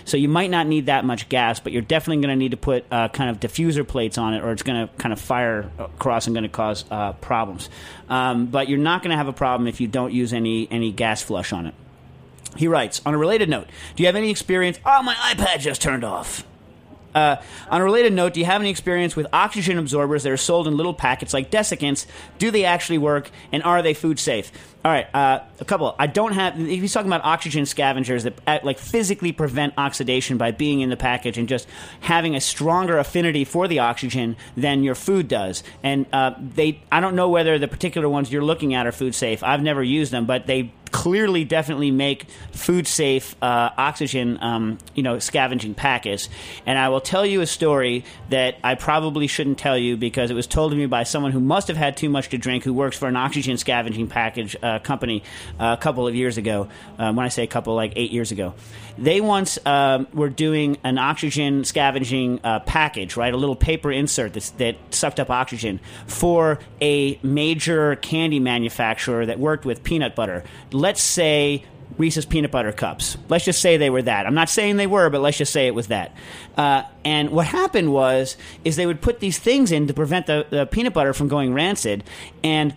[0.05, 2.57] So you might not need that much gas, but you're definitely going to need to
[2.57, 5.71] put uh, kind of diffuser plates on it, or it's going to kind of fire
[5.79, 7.69] across and going to cause uh, problems.
[8.09, 10.91] Um, but you're not going to have a problem if you don't use any any
[10.91, 11.73] gas flush on it.
[12.55, 14.79] He writes on a related note: Do you have any experience?
[14.85, 16.45] Oh, my iPad just turned off.
[17.17, 20.37] Uh, on a related note, do you have any experience with oxygen absorbers that are
[20.37, 22.05] sold in little packets like desiccants?
[22.37, 24.51] Do they actually work, and are they food safe?
[24.85, 25.95] All right, uh, a couple.
[25.99, 26.55] I don't have.
[26.55, 30.95] He's talking about oxygen scavengers that uh, like physically prevent oxidation by being in the
[30.95, 31.67] package and just
[31.99, 35.63] having a stronger affinity for the oxygen than your food does.
[35.83, 39.15] And uh, they, I don't know whether the particular ones you're looking at are food
[39.15, 39.43] safe.
[39.43, 45.03] I've never used them, but they clearly definitely make food safe uh, oxygen um, you
[45.03, 46.29] know scavenging packets
[46.65, 50.33] and i will tell you a story that i probably shouldn't tell you because it
[50.33, 52.73] was told to me by someone who must have had too much to drink who
[52.73, 55.23] works for an oxygen scavenging package uh, company
[55.59, 58.31] uh, a couple of years ago um, when i say a couple like eight years
[58.31, 58.53] ago
[58.97, 64.33] they once um, were doing an oxygen scavenging uh, package right a little paper insert
[64.33, 71.01] that sucked up oxygen for a major candy manufacturer that worked with peanut butter let's
[71.01, 71.63] say
[71.97, 73.17] Reese's peanut butter cups.
[73.27, 74.27] Let's just say they were that.
[74.27, 76.15] I'm not saying they were, but let's just say it was that.
[76.55, 80.45] Uh, and what happened was, is they would put these things in to prevent the,
[80.49, 82.03] the peanut butter from going rancid,
[82.43, 82.75] and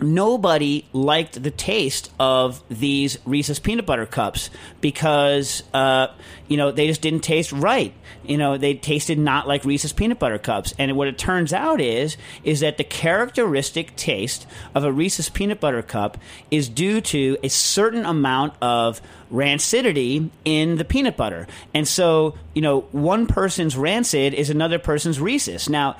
[0.00, 6.08] nobody liked the taste of these Reese's peanut butter cups because uh,
[6.46, 7.92] you know they just didn't taste right.
[8.24, 10.74] You know they tasted not like Reese's peanut butter cups.
[10.78, 15.60] And what it turns out is is that the characteristic taste of a Reese's peanut
[15.60, 16.18] butter cup
[16.50, 19.00] is due to a certain amount of
[19.32, 21.46] rancidity in the peanut butter.
[21.74, 25.68] And so, you know, one person's rancid is another person's Reese's.
[25.68, 25.96] Now,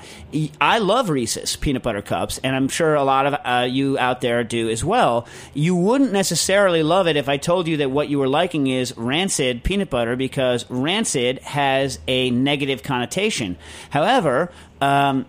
[0.59, 4.21] I love Reese's peanut butter cups, and I'm sure a lot of uh, you out
[4.21, 5.27] there do as well.
[5.53, 8.95] You wouldn't necessarily love it if I told you that what you were liking is
[8.97, 13.57] rancid peanut butter because rancid has a negative connotation.
[13.89, 15.25] However, um,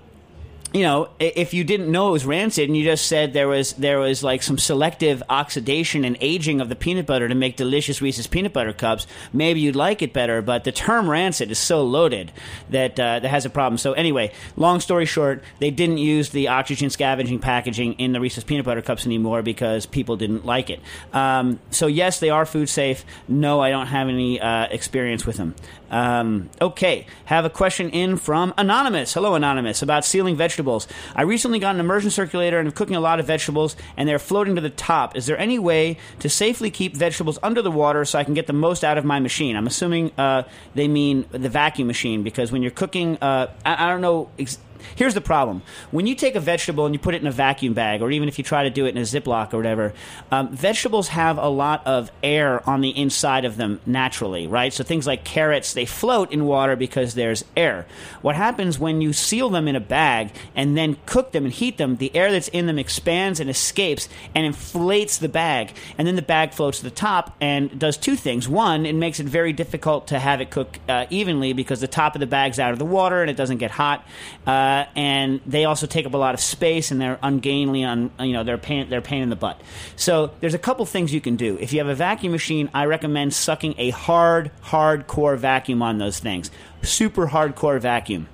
[0.72, 3.72] you know, if you didn't know it was rancid and you just said there was
[3.72, 8.00] there was like some selective oxidation and aging of the peanut butter to make delicious
[8.00, 10.40] Reese's peanut butter cups, maybe you'd like it better.
[10.42, 12.30] But the term rancid is so loaded
[12.70, 13.78] that uh, that has a problem.
[13.78, 18.44] So anyway, long story short, they didn't use the oxygen scavenging packaging in the Reese's
[18.44, 20.80] peanut butter cups anymore because people didn't like it.
[21.12, 23.04] Um, so yes, they are food safe.
[23.26, 25.56] No, I don't have any uh, experience with them.
[25.90, 29.12] Um, okay, have a question in from Anonymous.
[29.12, 30.86] Hello, Anonymous, about sealing vegetables.
[31.14, 34.18] I recently got an immersion circulator and am cooking a lot of vegetables, and they're
[34.18, 35.16] floating to the top.
[35.16, 38.46] Is there any way to safely keep vegetables under the water so I can get
[38.46, 39.56] the most out of my machine?
[39.56, 43.88] I'm assuming uh, they mean the vacuum machine because when you're cooking, uh, I, I
[43.90, 44.30] don't know.
[44.38, 44.58] Ex-
[44.96, 45.62] Here's the problem.
[45.90, 48.28] When you take a vegetable and you put it in a vacuum bag, or even
[48.28, 49.92] if you try to do it in a Ziploc or whatever,
[50.30, 54.72] um, vegetables have a lot of air on the inside of them naturally, right?
[54.72, 57.86] So things like carrots, they float in water because there's air.
[58.22, 61.78] What happens when you seal them in a bag and then cook them and heat
[61.78, 65.72] them, the air that's in them expands and escapes and inflates the bag.
[65.98, 68.48] And then the bag floats to the top and does two things.
[68.48, 72.14] One, it makes it very difficult to have it cook uh, evenly because the top
[72.14, 74.04] of the bag's out of the water and it doesn't get hot.
[74.46, 74.50] Uh,
[74.94, 78.44] and they also take up a lot of space and they're ungainly on you know
[78.44, 79.60] they're pain they're pain in the butt.
[79.96, 81.56] So there's a couple things you can do.
[81.58, 86.18] If you have a vacuum machine, I recommend sucking a hard hardcore vacuum on those
[86.18, 86.50] things.
[86.82, 88.28] Super hardcore vacuum.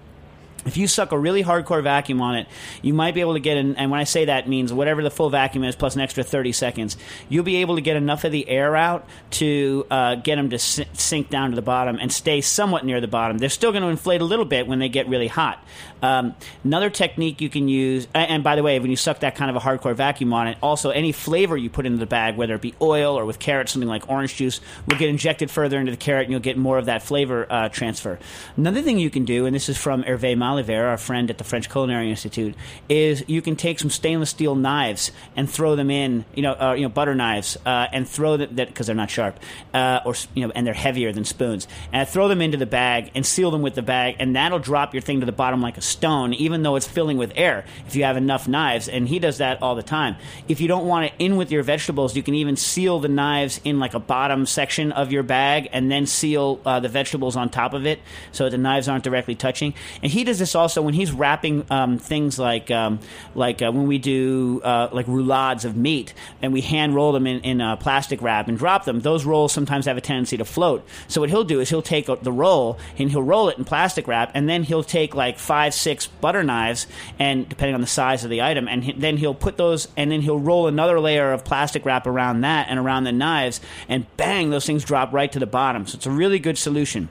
[0.66, 2.48] If you suck a really hardcore vacuum on it,
[2.82, 5.10] you might be able to get an, and when I say that means whatever the
[5.10, 6.96] full vacuum is plus an extra 30 seconds,
[7.28, 10.58] you'll be able to get enough of the air out to uh, get them to
[10.58, 13.38] sink down to the bottom and stay somewhat near the bottom.
[13.38, 15.64] They're still going to inflate a little bit when they get really hot.
[16.02, 19.50] Um, another technique you can use, and by the way, when you suck that kind
[19.50, 22.54] of a hardcore vacuum on it, also any flavor you put into the bag, whether
[22.54, 25.90] it be oil or with carrots, something like orange juice, will get injected further into
[25.90, 28.18] the carrot and you'll get more of that flavor uh, transfer.
[28.56, 31.44] Another thing you can do, and this is from Hervé Malivert, our friend at the
[31.44, 32.54] French Culinary Institute,
[32.88, 36.74] is you can take some stainless steel knives and throw them in, you know, uh,
[36.74, 39.38] you know, butter knives, uh, and throw them because they're not sharp,
[39.74, 43.10] uh, or you know, and they're heavier than spoons, and throw them into the bag
[43.14, 45.76] and seal them with the bag, and that'll drop your thing to the bottom like
[45.78, 47.64] a stone, even though it's filling with air.
[47.86, 50.16] If you have enough knives, and he does that all the time.
[50.48, 53.60] If you don't want it in with your vegetables, you can even seal the knives
[53.64, 57.48] in like a bottom section of your bag, and then seal uh, the vegetables on
[57.48, 58.00] top of it,
[58.32, 59.74] so the knives aren't directly touching.
[60.02, 63.00] And he does this also when he's wrapping um, things like um,
[63.34, 67.26] like uh, when we do uh, like roulades of meat, and we hand roll them
[67.26, 69.00] in, in plastic wrap and drop them.
[69.00, 70.86] Those rolls sometimes have a tendency to float.
[71.08, 74.06] So what he'll do is he'll take the roll and he'll roll it in plastic
[74.08, 76.86] wrap, and then he'll take like five, six butter knives,
[77.18, 80.10] and depending on the size of the item, and he, then he'll put those, and
[80.10, 84.06] then he'll roll another layer of plastic wrap around that and around the knives, and
[84.16, 85.86] bang, those things drop right to the bottom.
[85.86, 87.08] So it's a really good solution.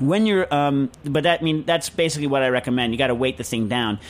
[0.00, 2.92] When you're um but that I mean that's basically what i recommend.
[2.92, 4.00] You got to weight the thing down.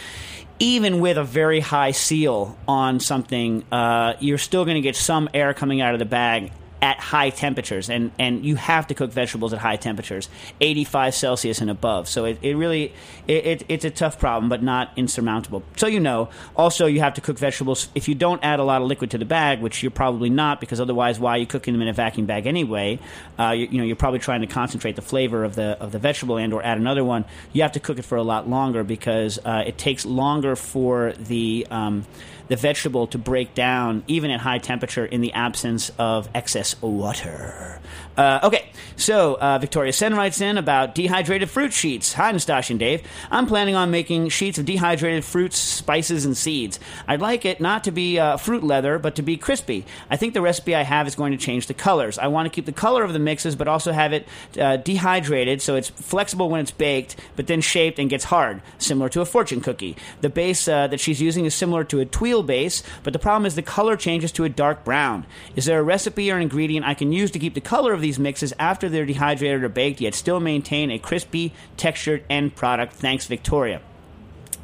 [0.58, 5.28] Even with a very high seal on something uh, you're still going to get some
[5.34, 6.52] air coming out of the bag
[6.84, 10.28] at high temperatures and, and you have to cook vegetables at high temperatures
[10.60, 12.10] 85 celsius and above.
[12.10, 12.92] So it, it really
[13.26, 15.62] it, it, it's a tough problem but not insurmountable.
[15.76, 17.88] So you know also you have to cook vegetables.
[17.94, 20.60] If you don't add a lot of liquid to the bag which you're probably not
[20.60, 22.98] because otherwise why are you cooking them in a vacuum bag anyway?
[23.38, 25.98] Uh, you, you know you're probably trying to concentrate the flavor of the of the
[25.98, 27.24] vegetable and or add another one.
[27.54, 31.14] You have to cook it for a lot longer because uh, it takes longer for
[31.14, 32.04] the um,
[32.48, 37.80] the vegetable to break down even at high temperature in the absence of excess water.
[38.16, 42.12] Uh, okay, so uh, Victoria Sen writes in about dehydrated fruit sheets.
[42.12, 43.02] Hi, Nastasia and Dave.
[43.28, 46.78] I'm planning on making sheets of dehydrated fruits, spices, and seeds.
[47.08, 49.84] I'd like it not to be uh, fruit leather, but to be crispy.
[50.08, 52.16] I think the recipe I have is going to change the colors.
[52.16, 54.28] I want to keep the color of the mixes, but also have it
[54.60, 59.08] uh, dehydrated so it's flexible when it's baked, but then shaped and gets hard, similar
[59.08, 59.96] to a fortune cookie.
[60.20, 63.44] The base uh, that she's using is similar to a tuile base, but the problem
[63.44, 65.26] is the color changes to a dark brown.
[65.56, 68.00] Is there a recipe or an ingredient I can use to keep the color of
[68.00, 72.92] these mixes after they're dehydrated or baked, yet still maintain a crispy, textured end product?
[72.92, 73.80] Thanks, Victoria.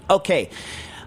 [0.08, 0.50] Okay.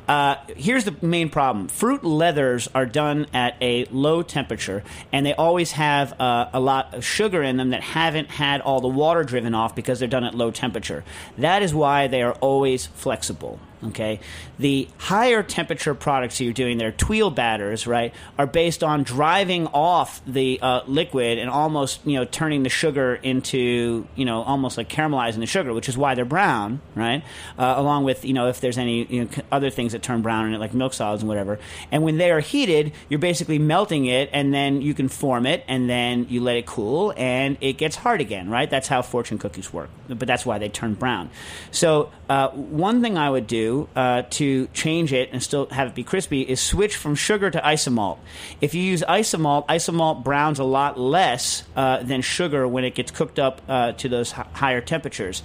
[0.05, 5.33] Uh, here's the main problem fruit leathers are done at a low temperature and they
[5.33, 9.23] always have uh, a lot of sugar in them that haven't had all the water
[9.23, 11.05] driven off because they're done at low temperature
[11.37, 14.19] that is why they are always flexible okay?
[14.59, 20.21] The higher temperature products you're doing their tuile batters right are based on driving off
[20.25, 24.89] the uh, liquid and almost you know turning the sugar into you know almost like
[24.89, 27.23] caramelizing the sugar which is why they're brown right?
[27.57, 30.47] Uh, along with you know if there's any you know, other things that turn brown
[30.47, 31.59] in it like milk solids and whatever.
[31.91, 35.63] And when they are heated you're basically melting it and then you can form it
[35.67, 38.69] and then you let it cool and it gets hard again right?
[38.69, 39.89] That's how fortune cookies work.
[40.07, 41.29] But that's why they turn brown.
[41.71, 45.95] So uh, one thing i would do uh, to change it and still have it
[45.95, 48.17] be crispy is switch from sugar to isomalt
[48.59, 53.11] if you use isomalt isomalt browns a lot less uh, than sugar when it gets
[53.11, 55.43] cooked up uh, to those h- higher temperatures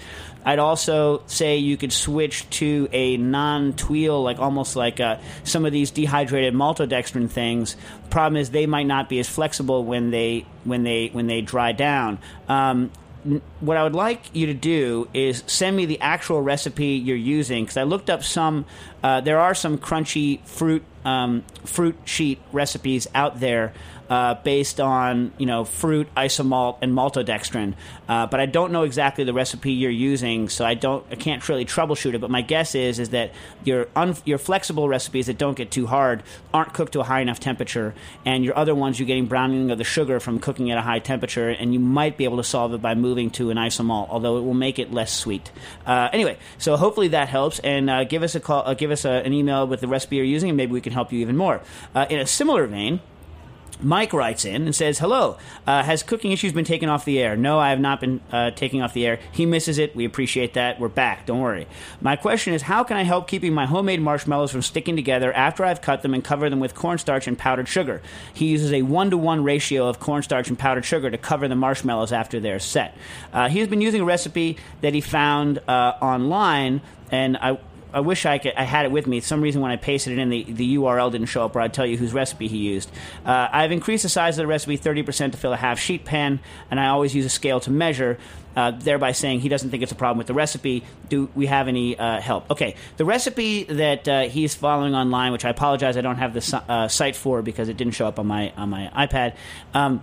[0.48, 5.72] I'd also say you could switch to a non-tuile, like almost like uh, some of
[5.72, 7.76] these dehydrated maltodextrin things.
[8.08, 11.72] Problem is, they might not be as flexible when they when they when they dry
[11.72, 12.18] down.
[12.48, 12.90] Um,
[13.60, 17.64] what I would like you to do is send me the actual recipe you're using
[17.64, 18.64] because I looked up some.
[19.02, 23.72] Uh, there are some crunchy fruit um, fruit sheet recipes out there
[24.08, 27.74] uh, based on you know fruit, isomalt, and maltodextrin.
[28.08, 31.46] Uh, but I don't know exactly the recipe you're using, so I don't I can't
[31.48, 32.20] really troubleshoot it.
[32.20, 33.32] But my guess is is that
[33.64, 37.20] your un, your flexible recipes that don't get too hard aren't cooked to a high
[37.20, 37.94] enough temperature,
[38.24, 40.98] and your other ones you're getting browning of the sugar from cooking at a high
[40.98, 44.38] temperature, and you might be able to solve it by moving to an isomalt, although
[44.38, 45.50] it will make it less sweet.
[45.86, 49.04] Uh, anyway, so hopefully that helps, and uh, give us a call, uh, give us
[49.04, 51.36] a, an email with the recipe you're using, and maybe we can help you even
[51.36, 51.60] more.
[51.94, 53.00] Uh, in a similar vein.
[53.80, 55.36] Mike writes in and says, "Hello,
[55.66, 57.36] uh, has cooking issues been taken off the air?
[57.36, 59.20] No, I have not been uh, taking off the air.
[59.30, 59.94] He misses it.
[59.94, 60.80] We appreciate that.
[60.80, 61.26] We're back.
[61.26, 61.66] Don't worry.
[62.00, 65.64] My question is, how can I help keeping my homemade marshmallows from sticking together after
[65.64, 68.02] I've cut them and cover them with cornstarch and powdered sugar?
[68.34, 71.56] He uses a one to one ratio of cornstarch and powdered sugar to cover the
[71.56, 72.96] marshmallows after they're set.
[73.32, 77.58] Uh, he has been using a recipe that he found uh, online, and I."
[77.92, 78.54] I wish I could.
[78.54, 79.20] I had it with me.
[79.20, 81.72] some reason, when I pasted it in, the, the URL didn't show up, or I'd
[81.72, 82.90] tell you whose recipe he used.
[83.24, 86.40] Uh, I've increased the size of the recipe 30% to fill a half sheet pan,
[86.70, 88.18] and I always use a scale to measure.
[88.56, 90.82] Uh, thereby saying he doesn't think it's a problem with the recipe.
[91.08, 92.50] Do we have any uh, help?
[92.50, 96.64] Okay, the recipe that uh, he's following online, which I apologize, I don't have the
[96.68, 99.36] uh, site for because it didn't show up on my on my iPad.
[99.74, 100.02] Um,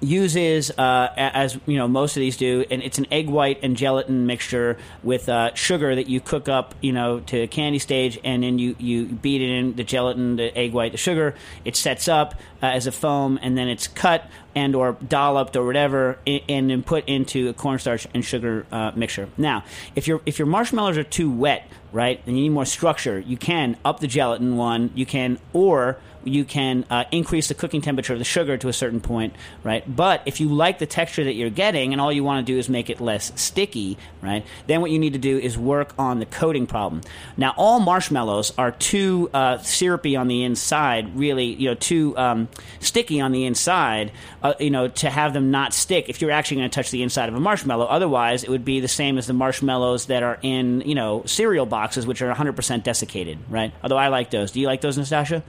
[0.00, 3.76] uses uh, as you know most of these do and it's an egg white and
[3.76, 8.42] gelatin mixture with uh, sugar that you cook up you know to candy stage and
[8.42, 11.34] then you, you beat it in the gelatin the egg white the sugar.
[11.64, 15.64] It sets up uh, as a foam and then it's cut and or dolloped or
[15.66, 19.28] whatever i- and then put into a cornstarch and sugar uh, mixture.
[19.36, 23.18] Now if your if your marshmallows are too wet right and you need more structure
[23.20, 27.80] you can up the gelatin one you can or you can uh, increase the cooking
[27.80, 29.84] temperature of the sugar to a certain point, right?
[29.94, 32.58] But if you like the texture that you're getting and all you want to do
[32.58, 34.44] is make it less sticky, right?
[34.66, 37.02] Then what you need to do is work on the coating problem.
[37.36, 42.48] Now, all marshmallows are too uh, syrupy on the inside, really, you know, too um,
[42.80, 44.12] sticky on the inside,
[44.42, 47.02] uh, you know, to have them not stick if you're actually going to touch the
[47.02, 47.86] inside of a marshmallow.
[47.86, 51.66] Otherwise, it would be the same as the marshmallows that are in, you know, cereal
[51.66, 53.72] boxes, which are 100% desiccated, right?
[53.82, 54.50] Although I like those.
[54.50, 55.42] Do you like those, Nastasia?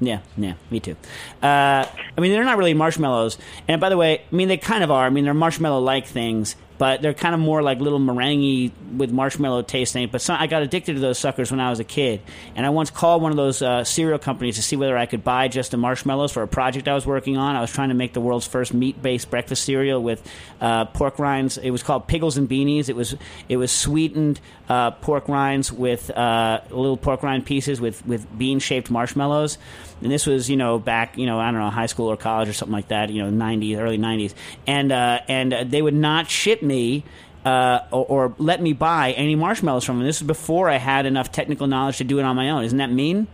[0.00, 0.96] Yeah, yeah, me too.
[1.42, 3.38] Uh, I mean, they're not really marshmallows.
[3.66, 5.06] And by the way, I mean, they kind of are.
[5.06, 9.10] I mean, they're marshmallow like things, but they're kind of more like little meringue with
[9.10, 10.10] marshmallow taste things.
[10.10, 12.20] But some, I got addicted to those suckers when I was a kid.
[12.54, 15.24] And I once called one of those uh, cereal companies to see whether I could
[15.24, 17.56] buy just the marshmallows for a project I was working on.
[17.56, 20.22] I was trying to make the world's first meat based breakfast cereal with
[20.60, 21.58] uh, pork rinds.
[21.58, 22.88] It was called Pickles and Beanies.
[22.88, 23.16] It was,
[23.48, 28.58] it was sweetened uh, pork rinds with uh, little pork rind pieces with, with bean
[28.58, 29.58] shaped marshmallows.
[30.02, 32.48] And this was, you know, back, you know, I don't know, high school or college
[32.48, 34.34] or something like that, you know, 90s, early 90s.
[34.66, 37.04] And, uh, and uh, they would not ship me
[37.46, 40.06] uh, or, or let me buy any marshmallows from them.
[40.06, 42.64] This was before I had enough technical knowledge to do it on my own.
[42.64, 43.28] Isn't that mean?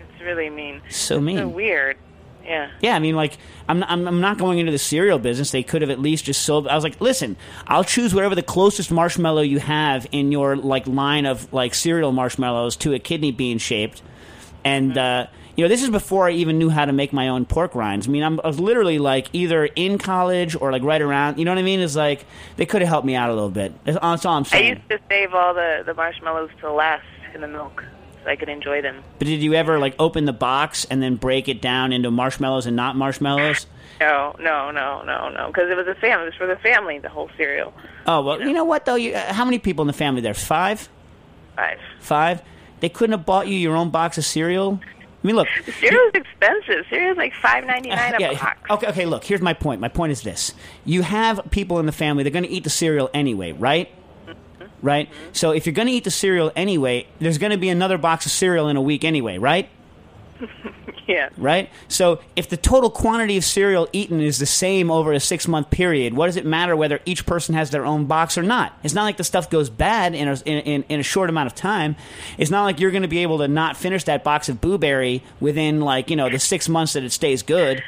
[0.00, 0.80] It's really mean.
[0.88, 1.38] So mean.
[1.38, 1.98] So weird.
[2.46, 2.70] Yeah.
[2.80, 3.36] Yeah, I mean, like,
[3.68, 5.50] I'm, I'm, I'm not going into the cereal business.
[5.50, 6.68] They could have at least just sold.
[6.68, 10.86] I was like, listen, I'll choose whatever the closest marshmallow you have in your like
[10.86, 14.00] line of like cereal marshmallows to a kidney bean shaped,
[14.64, 17.46] and uh, you know, this is before I even knew how to make my own
[17.46, 18.06] pork rinds.
[18.06, 21.38] I mean, I'm, I was literally like either in college or like right around.
[21.38, 21.80] You know what I mean?
[21.80, 23.72] It's like they could have helped me out a little bit.
[23.84, 27.40] That's, that's all I'm I used to save all the the marshmallows to last in
[27.40, 27.82] the milk
[28.22, 29.02] so I could enjoy them.
[29.18, 32.66] But did you ever like open the box and then break it down into marshmallows
[32.66, 33.66] and not marshmallows?
[33.98, 35.46] No, no, no, no, no.
[35.46, 36.26] Because it was a family.
[36.26, 36.98] It was for the family.
[36.98, 37.72] The whole cereal.
[38.06, 38.96] Oh well, you know what though?
[38.96, 40.20] You, uh, how many people in the family?
[40.20, 40.88] There's five.
[41.54, 41.78] Five.
[42.00, 42.42] Five.
[42.80, 44.80] They couldn't have bought you your own box of cereal.
[45.22, 45.48] I mean, look.
[45.80, 46.84] Cereal's expensive.
[46.88, 48.34] Cereal's like five ninety nine uh, a yeah.
[48.34, 48.70] box.
[48.70, 48.86] Okay.
[48.88, 49.06] Okay.
[49.06, 49.24] Look.
[49.24, 49.80] Here's my point.
[49.80, 50.54] My point is this:
[50.84, 52.22] you have people in the family.
[52.22, 53.90] They're going to eat the cereal anyway, right?
[54.26, 54.64] Mm-hmm.
[54.86, 55.08] Right.
[55.32, 58.26] So if you're going to eat the cereal anyway, there's going to be another box
[58.26, 59.68] of cereal in a week anyway, right?
[61.06, 61.28] Yeah.
[61.36, 61.70] right?
[61.86, 65.70] So if the total quantity of cereal eaten is the same over a six month
[65.70, 68.76] period, what does it matter whether each person has their own box or not?
[68.82, 71.46] It's not like the stuff goes bad in a, in, in, in a short amount
[71.46, 71.94] of time.
[72.38, 75.22] It's not like you're going to be able to not finish that box of blueberry
[75.38, 77.84] within like you know the six months that it stays good.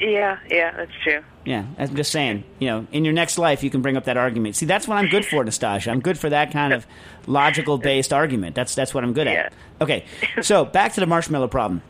[0.00, 0.38] Yeah.
[0.48, 0.70] Yeah.
[0.74, 1.22] That's true.
[1.48, 2.44] Yeah, I'm just saying.
[2.58, 4.54] You know, in your next life, you can bring up that argument.
[4.54, 5.90] See, that's what I'm good for, Nastasia.
[5.90, 6.86] I'm good for that kind of
[7.26, 8.54] logical based argument.
[8.54, 9.54] That's that's what I'm good at.
[9.80, 10.04] Okay,
[10.42, 11.80] so back to the marshmallow problem.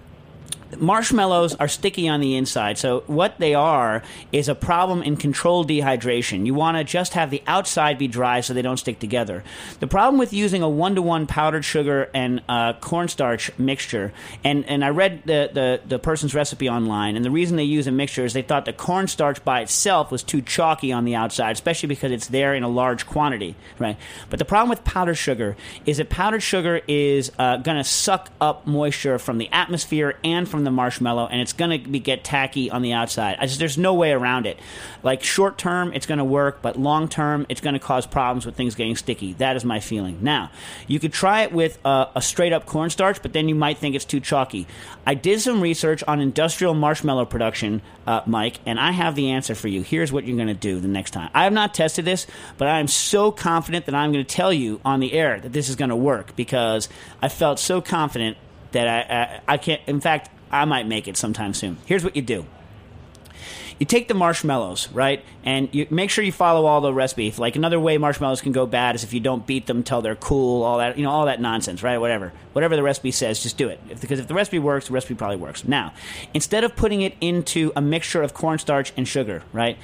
[0.77, 4.03] Marshmallows are sticky on the inside, so what they are
[4.33, 6.45] is a problem in controlled dehydration.
[6.45, 9.45] You want to just have the outside be dry so they don't stick together.
[9.81, 14.12] The problem with using a one to one powdered sugar and uh, cornstarch mixture,
[14.45, 17.87] and, and I read the, the, the person's recipe online, and the reason they use
[17.87, 21.53] a mixture is they thought the cornstarch by itself was too chalky on the outside,
[21.53, 23.97] especially because it's there in a large quantity, right?
[24.29, 25.57] But the problem with powdered sugar
[25.87, 30.49] is that powdered sugar is uh, going to suck up moisture from the atmosphere and
[30.49, 33.38] from the marshmallow, and it's going to get tacky on the outside.
[33.40, 34.59] Just, there's no way around it.
[35.02, 38.46] Like short term, it's going to work, but long term, it's going to cause problems
[38.46, 39.34] with things getting sticky.
[39.34, 40.18] That is my feeling.
[40.22, 40.50] Now,
[40.86, 43.94] you could try it with uh, a straight up cornstarch, but then you might think
[43.94, 44.66] it's too chalky.
[45.06, 49.54] I did some research on industrial marshmallow production, uh, Mike, and I have the answer
[49.54, 49.82] for you.
[49.82, 51.30] Here's what you're going to do the next time.
[51.34, 54.52] I have not tested this, but I am so confident that I'm going to tell
[54.52, 56.88] you on the air that this is going to work because
[57.22, 58.36] I felt so confident
[58.72, 59.14] that I,
[59.48, 59.80] I, I can't.
[59.86, 61.76] In fact, I might make it sometime soon.
[61.86, 62.46] Here's what you do.
[63.79, 67.33] You take the marshmallows, right, and you make sure you follow all the recipe.
[67.37, 70.16] Like another way marshmallows can go bad is if you don't beat them till they're
[70.16, 71.99] cool, all that, you know, all that nonsense, right?
[71.99, 73.81] Whatever, whatever the recipe says, just do it.
[73.89, 75.66] If, because if the recipe works, the recipe probably works.
[75.66, 75.93] Now,
[76.35, 79.79] instead of putting it into a mixture of cornstarch and sugar, right,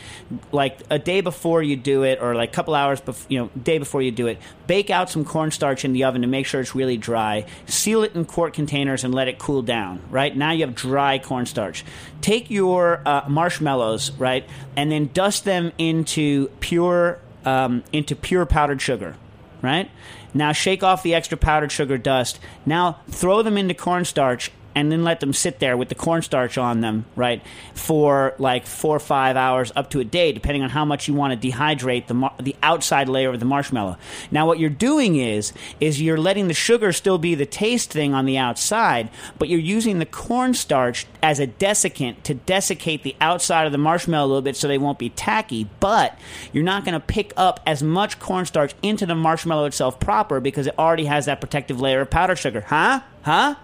[0.50, 3.50] like a day before you do it, or like a couple hours, bef- you know,
[3.62, 6.60] day before you do it, bake out some cornstarch in the oven to make sure
[6.60, 7.46] it's really dry.
[7.66, 10.00] Seal it in quart containers and let it cool down.
[10.10, 11.84] Right now, you have dry cornstarch.
[12.24, 18.80] Take your uh, marshmallows, right, and then dust them into pure um, into pure powdered
[18.80, 19.16] sugar.
[19.60, 19.90] Right
[20.32, 22.40] now, shake off the extra powdered sugar dust.
[22.64, 26.80] Now, throw them into cornstarch and then let them sit there with the cornstarch on
[26.80, 27.42] them, right,
[27.74, 31.14] for like four or five hours up to a day, depending on how much you
[31.14, 33.96] want to dehydrate the mar- the outside layer of the marshmallow.
[34.30, 38.14] Now, what you're doing is is you're letting the sugar still be the taste thing
[38.14, 43.66] on the outside, but you're using the cornstarch as a desiccant to desiccate the outside
[43.66, 45.68] of the marshmallow a little bit so they won't be tacky.
[45.80, 46.18] But
[46.52, 50.66] you're not going to pick up as much cornstarch into the marshmallow itself proper because
[50.66, 52.62] it already has that protective layer of powdered sugar.
[52.62, 53.00] Huh?
[53.22, 53.56] Huh?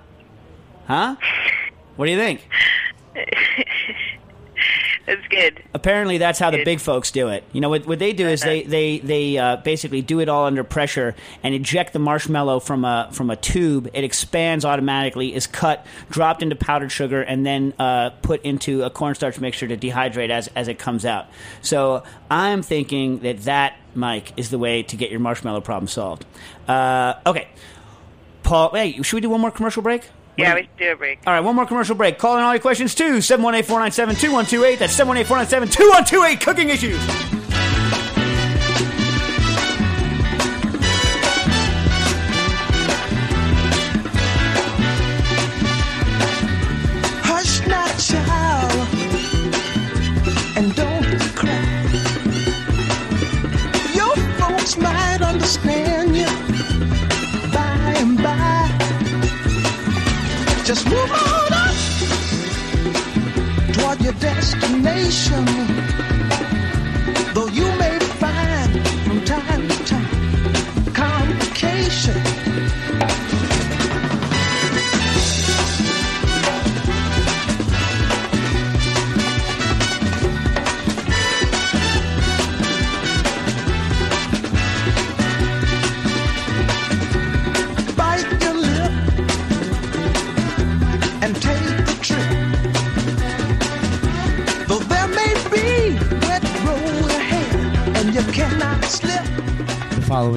[0.91, 1.15] Huh?
[1.95, 2.49] What do you think?
[5.07, 5.63] That's good.
[5.73, 7.43] Apparently, that's how the big folks do it.
[7.53, 7.87] You know what?
[7.87, 11.53] What they do is they they they uh, basically do it all under pressure and
[11.55, 13.89] eject the marshmallow from a from a tube.
[13.93, 18.91] It expands automatically, is cut, dropped into powdered sugar, and then uh, put into a
[18.91, 21.27] cornstarch mixture to dehydrate as as it comes out.
[21.63, 26.25] So I'm thinking that that Mike is the way to get your marshmallow problem solved.
[26.69, 27.49] Uh, okay,
[28.45, 28.71] Paul.
[28.75, 30.09] Hey, should we do one more commercial break?
[30.41, 31.19] Yeah, we should do a break.
[31.27, 32.19] All right, one more commercial break.
[32.19, 34.79] Call in all your questions to 718 497 2128.
[34.79, 36.41] That's 718 497 2128.
[36.41, 37.40] Cooking issues.
[60.71, 61.75] Just move on up
[63.75, 65.45] toward your destination.
[67.35, 67.80] Though you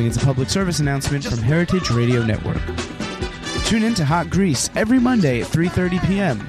[0.06, 2.62] is a public service announcement from Heritage Radio Network.
[3.66, 6.40] Tune in to Hot Grease every Monday at 3:30 p.m.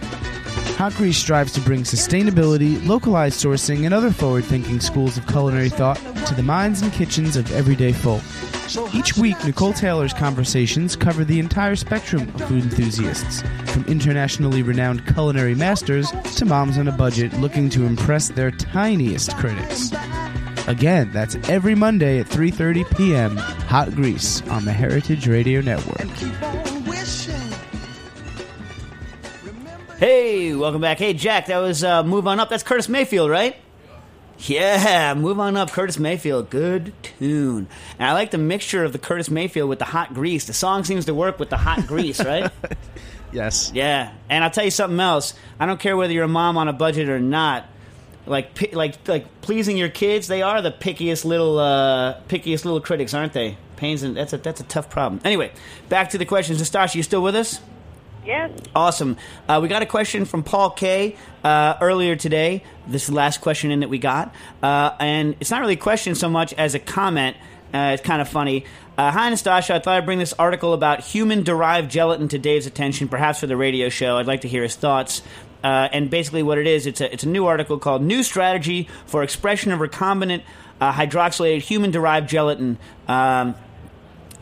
[0.76, 5.96] Hot Grease strives to bring sustainability, localized sourcing, and other forward-thinking schools of culinary thought
[6.26, 8.22] to the minds and kitchens of everyday folk.
[8.92, 13.42] Each week, Nicole Taylor's conversations cover the entire spectrum of food enthusiasts,
[13.72, 19.36] from internationally renowned culinary masters to moms on a budget looking to impress their tiniest
[19.36, 19.90] critics.
[20.66, 23.36] Again, that's every Monday at 3:30 p.m.
[23.36, 26.08] Hot Grease on the Heritage Radio Network.
[26.16, 27.34] Keep on wishing.
[29.98, 30.98] Hey, welcome back.
[30.98, 32.48] Hey, Jack, that was uh, Move On Up.
[32.48, 33.56] That's Curtis Mayfield, right?
[34.38, 36.50] Yeah, Move On Up, Curtis Mayfield.
[36.50, 37.68] Good tune.
[37.98, 40.46] And I like the mixture of the Curtis Mayfield with the hot grease.
[40.46, 42.50] The song seems to work with the hot grease, right?
[43.34, 43.72] Yes.
[43.74, 45.34] Yeah, and I'll tell you something else.
[45.58, 47.66] I don't care whether you're a mom on a budget or not.
[48.26, 53.12] Like, like, like pleasing your kids, they are the pickiest little, uh, pickiest little critics,
[53.12, 53.58] aren't they?
[53.76, 55.20] Pains and that's a that's a tough problem.
[55.24, 55.52] Anyway,
[55.88, 56.58] back to the questions.
[56.58, 57.60] Nastasia, you still with us?
[58.24, 58.52] Yes.
[58.74, 59.16] Awesome.
[59.48, 62.62] Uh, we got a question from Paul K uh, earlier today.
[62.86, 65.76] This is the last question in that we got, uh, and it's not really a
[65.76, 67.36] question so much as a comment.
[67.74, 68.64] Uh, it's kind of funny.
[68.96, 69.74] Uh, Hi, Nastasia.
[69.74, 73.56] I thought I'd bring this article about human-derived gelatin to Dave's attention, perhaps for the
[73.56, 74.16] radio show.
[74.16, 75.20] I'd like to hear his thoughts.
[75.64, 78.86] Uh, and basically, what it is, it's a it's a new article called "New Strategy
[79.06, 80.42] for Expression of Recombinant
[80.80, 83.54] uh, Hydroxylated Human-Derived Gelatin." Um,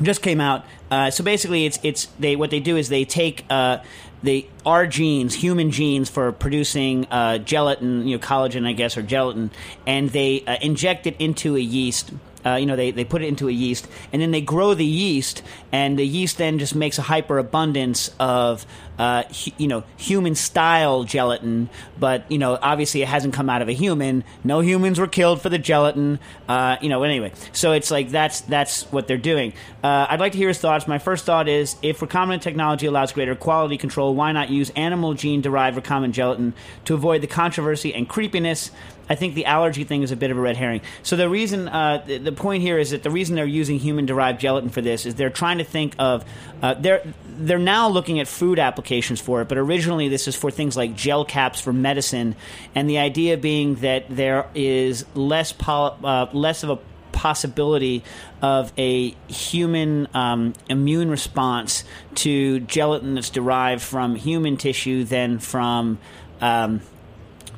[0.03, 0.65] just came out.
[0.91, 3.79] Uh, so basically, it's it's they what they do is they take uh,
[4.23, 9.03] they our genes, human genes for producing uh, gelatin, you know, collagen, I guess, or
[9.03, 9.51] gelatin,
[9.87, 12.13] and they uh, inject it into a yeast.
[12.45, 14.85] Uh, you know, they, they put it into a yeast, and then they grow the
[14.85, 18.67] yeast, and the yeast then just makes a hyperabundance of,
[18.99, 21.69] uh, hu- you know, human style gelatin.
[21.99, 24.25] But you know, obviously, it hasn't come out of a human.
[24.45, 26.19] No humans were killed for the gelatin.
[26.49, 29.53] Uh, you know, anyway, so it's like that's that's what they're doing.
[29.83, 30.87] Uh, I'd like to hear his thoughts.
[30.87, 35.15] My first thought is, if recombinant technology allows greater quality control, why not use animal
[35.15, 38.71] gene derived recombinant gelatin to avoid the controversy and creepiness?
[39.09, 40.81] I think the allergy thing is a bit of a red herring.
[41.03, 44.41] So the reason, uh, the, the point here is that the reason they're using human-derived
[44.41, 46.25] gelatin for this is they're trying to think of
[46.63, 48.82] uh, they're they're now looking at food applications
[49.21, 52.35] for it, but originally this is for things like gel caps for medicine,
[52.75, 56.79] and the idea being that there is less pol- uh, less of a
[57.13, 58.03] possibility
[58.41, 61.85] of a human um, immune response
[62.17, 65.99] to gelatin that's derived from human tissue than from
[66.41, 66.81] um,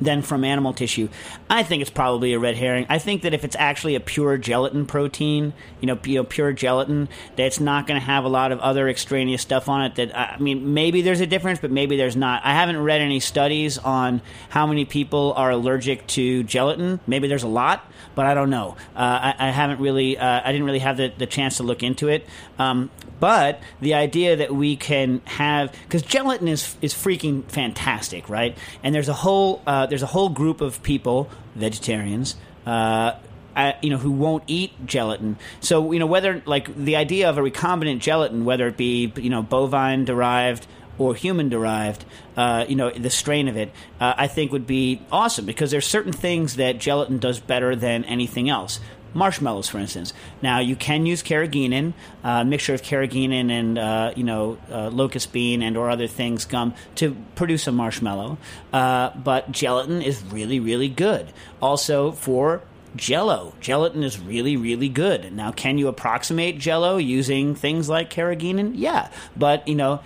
[0.00, 1.08] than from animal tissue.
[1.54, 2.84] I think it's probably a red herring.
[2.88, 6.52] I think that if it's actually a pure gelatin protein, you know, you know pure
[6.52, 9.94] gelatin, that it's not going to have a lot of other extraneous stuff on it.
[9.94, 12.44] That I mean, maybe there's a difference, but maybe there's not.
[12.44, 16.98] I haven't read any studies on how many people are allergic to gelatin.
[17.06, 18.76] Maybe there's a lot, but I don't know.
[18.96, 20.18] Uh, I, I haven't really.
[20.18, 22.26] Uh, I didn't really have the, the chance to look into it.
[22.58, 22.90] Um,
[23.20, 28.56] but the idea that we can have because gelatin is is freaking fantastic, right?
[28.82, 32.36] And there's a whole uh, there's a whole group of people, vegetarians.
[32.66, 33.12] Uh,
[33.56, 35.36] uh, you know who won't eat gelatin.
[35.60, 39.30] So you know whether like the idea of a recombinant gelatin, whether it be you
[39.30, 40.66] know bovine derived
[40.98, 42.04] or human derived,
[42.36, 45.86] uh, you know the strain of it, uh, I think would be awesome because there's
[45.86, 48.80] certain things that gelatin does better than anything else.
[49.14, 50.12] Marshmallows, for instance.
[50.42, 51.92] Now you can use carrageenan,
[52.24, 56.06] uh, a mixture of carrageenan and uh, you know uh, locust bean and or other
[56.06, 58.38] things gum to produce a marshmallow.
[58.72, 61.32] Uh, but gelatin is really really good.
[61.62, 62.62] Also for
[62.96, 63.54] Jello.
[63.60, 65.32] Gelatin is really, really good.
[65.32, 68.74] Now, can you approximate Jello using things like carrageenan?
[68.76, 70.00] Yeah, but you know,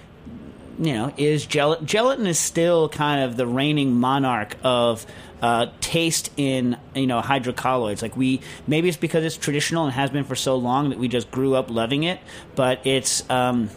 [0.78, 5.04] you know, is gel- gelatin is still kind of the reigning monarch of
[5.42, 8.02] uh, taste in you know hydrocolloids.
[8.02, 11.08] Like we maybe it's because it's traditional and has been for so long that we
[11.08, 12.20] just grew up loving it,
[12.54, 13.28] but it's.
[13.30, 13.70] Um,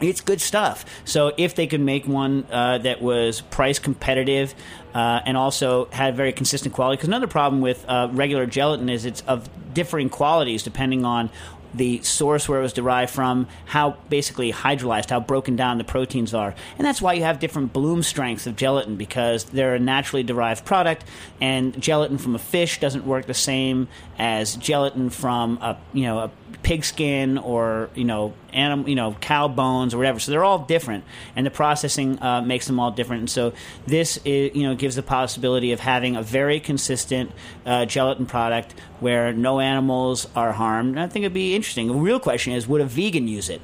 [0.00, 0.84] it's good stuff.
[1.04, 4.54] So if they could make one uh, that was price competitive
[4.94, 9.04] uh, and also had very consistent quality, because another problem with uh, regular gelatin is
[9.04, 11.30] it's of differing qualities depending on
[11.74, 16.34] the source where it was derived from, how basically hydrolyzed, how broken down the proteins
[16.34, 16.54] are.
[16.76, 20.64] And that's why you have different bloom strengths of gelatin because they're a naturally derived
[20.64, 21.04] product
[21.40, 23.88] and gelatin from a fish doesn't work the same
[24.18, 26.30] as gelatin from a, you know, a
[26.62, 30.18] pig skin or, you know, animal, you know, cow bones or whatever.
[30.18, 31.04] So they're all different
[31.36, 33.20] and the processing uh, makes them all different.
[33.20, 33.52] And so
[33.86, 37.30] this is, you know, gives the possibility of having a very consistent
[37.64, 40.90] uh, gelatin product where no animals are harmed.
[40.90, 41.88] And I think it'd be interesting.
[41.88, 43.60] The real question is, would a vegan use it?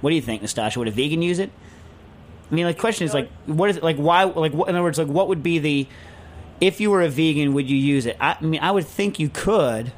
[0.00, 0.78] What do you think, Nastasia?
[0.78, 1.50] Would a vegan use it?
[2.50, 3.96] I mean, the question is like, what is it like?
[3.96, 4.24] Why?
[4.24, 5.86] Like, what, in other words, like, what would be the
[6.60, 8.16] if you were a vegan, would you use it?
[8.20, 9.92] I, I mean, I would think you could,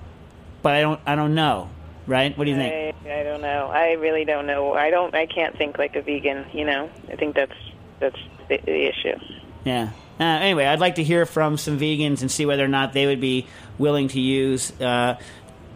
[0.62, 1.01] but I don't.
[1.07, 1.70] I don't know.
[2.11, 2.36] Right?
[2.36, 2.96] What do you think?
[3.06, 3.68] I, I don't know.
[3.72, 4.74] I really don't know.
[4.74, 5.14] I don't.
[5.14, 6.44] I can't think like a vegan.
[6.52, 6.90] You know.
[7.11, 7.54] I think that's
[8.00, 9.18] that's the, the issue.
[9.64, 9.90] Yeah.
[10.18, 13.06] Uh, anyway, I'd like to hear from some vegans and see whether or not they
[13.06, 13.46] would be
[13.78, 15.18] willing to use, uh,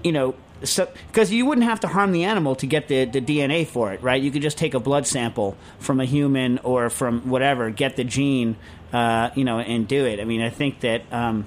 [0.02, 3.66] you know, because you wouldn't have to harm the animal to get the, the DNA
[3.66, 4.22] for it, right?
[4.22, 8.04] You could just take a blood sample from a human or from whatever, get the
[8.04, 8.56] gene,
[8.92, 10.20] uh, you know, and do it.
[10.20, 11.46] I mean, I think that um,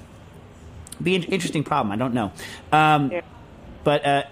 [1.01, 1.91] be an interesting problem.
[1.91, 2.31] I don't know,
[2.71, 3.21] um, Yeah.
[3.83, 4.23] but uh,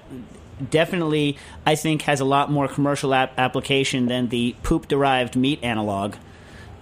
[0.69, 5.59] definitely, I think has a lot more commercial ap- application than the poop derived meat
[5.63, 6.15] analog.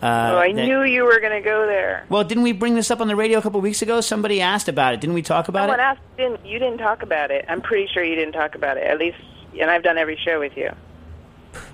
[0.01, 2.05] Uh, oh, I that- knew you were going to go there.
[2.09, 4.01] well, didn't we bring this up on the radio a couple weeks ago?
[4.01, 4.99] Somebody asked about it.
[5.01, 5.84] Didn't we talk about Someone it?
[5.84, 6.01] asked.
[6.17, 7.45] Didn't you didn't talk about it?
[7.47, 8.84] I'm pretty sure you didn't talk about it.
[8.84, 9.17] At least,
[9.59, 10.71] and I've done every show with you.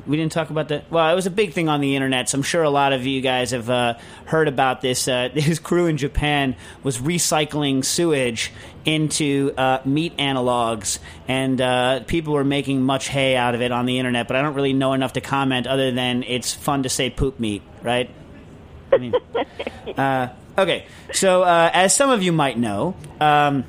[0.08, 0.92] We didn't talk about that.
[0.92, 3.06] Well, it was a big thing on the internet, so I'm sure a lot of
[3.06, 5.08] you guys have uh, heard about this.
[5.08, 8.52] Uh, this crew in Japan was recycling sewage
[8.86, 13.86] into uh, meat analogs, and uh, people were making much hay out of it on
[13.86, 14.28] the internet.
[14.28, 17.40] But I don't really know enough to comment, other than it's fun to say poop
[17.40, 18.10] meat, right?
[18.92, 19.14] I mean,
[19.98, 22.96] uh, okay, so uh, as some of you might know.
[23.20, 23.66] Um,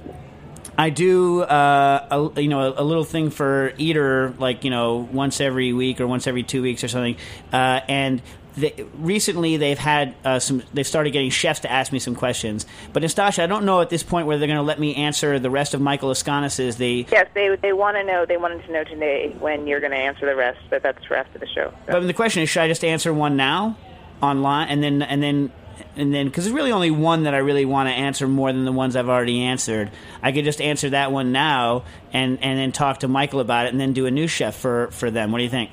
[0.81, 5.07] I do, uh, a, you know, a, a little thing for Eater, like you know,
[5.13, 7.17] once every week or once every two weeks or something.
[7.53, 8.23] Uh, and
[8.57, 10.63] they, recently, they've had uh, some.
[10.73, 12.65] They've started getting chefs to ask me some questions.
[12.95, 15.39] But Nastasia, I don't know at this point whether they're going to let me answer
[15.39, 16.77] the rest of Michael Laiskonis's.
[16.77, 18.25] The Yes, they they want to know.
[18.25, 21.15] They wanted to know today when you're going to answer the rest, but that's for
[21.15, 21.75] after the show.
[21.89, 21.93] So.
[21.93, 23.77] but the question is, should I just answer one now,
[24.23, 25.53] online, and then and then.
[25.97, 28.65] And then, because there's really only one that I really want to answer more than
[28.65, 29.91] the ones I've already answered,
[30.23, 33.73] I could just answer that one now, and, and then talk to Michael about it,
[33.73, 35.33] and then do a new chef for, for them.
[35.33, 35.71] What do you think?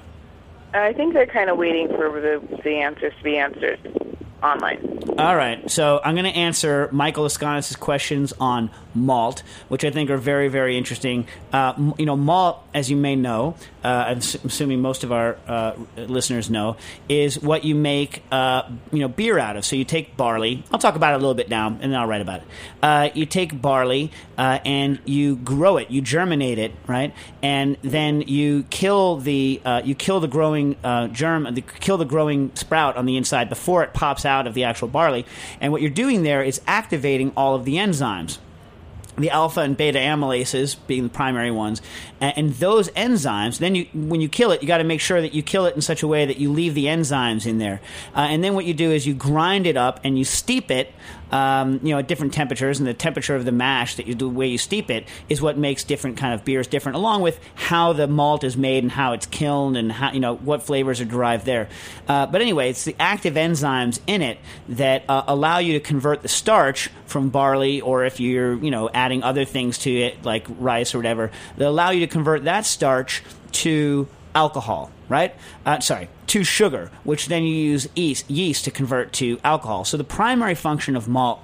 [0.73, 3.79] I think they're kind of waiting for the the answers to be answered
[4.43, 5.03] online.
[5.17, 10.09] All right, so I'm going to answer Michael Laiskonis' questions on malt, which I think
[10.09, 11.27] are very, very interesting.
[11.53, 15.73] Uh, you know, malt, as you may know, uh, I'm assuming most of our uh,
[15.95, 16.75] listeners know,
[17.07, 19.65] is what you make, uh, you know, beer out of.
[19.65, 20.63] So you take barley.
[20.71, 22.47] I'll talk about it a little bit now, and then I'll write about it.
[22.81, 28.21] Uh, you take barley uh, and you grow it, you germinate it, right, and then
[28.21, 30.75] you kill the you kill the growing
[31.13, 34.63] germ, the, kill the growing sprout on the inside before it pops out of the
[34.63, 35.25] actual barley.
[35.61, 38.39] And what you're doing there is activating all of the enzymes
[39.17, 41.81] the alpha and beta amylases being the primary ones,
[42.21, 43.59] and, those enzymes.
[43.59, 45.75] Then you, when you kill it, you got to make sure that you kill it
[45.75, 47.81] in such a way that you leave the enzymes in there.
[48.15, 50.93] Uh, and then what you do is you grind it up and you steep it.
[51.31, 54.29] Um, you know, at different temperatures, and the temperature of the mash that you do,
[54.29, 57.39] the way you steep it, is what makes different kind of beers different, along with
[57.55, 61.01] how the malt is made and how it's kilned and how you know what flavors
[61.01, 61.67] are derived there.
[62.07, 64.37] Uh, but anyway, it's the active enzymes in it
[64.69, 68.89] that uh, allow you to convert the starch from barley, or if you're you know
[68.93, 72.65] adding other things to it like rice or whatever, that allow you to convert that
[72.65, 75.35] starch to alcohol, right?
[75.65, 79.85] Uh, sorry, to sugar, which then you use yeast, yeast to convert to alcohol.
[79.85, 81.39] So the primary function of malt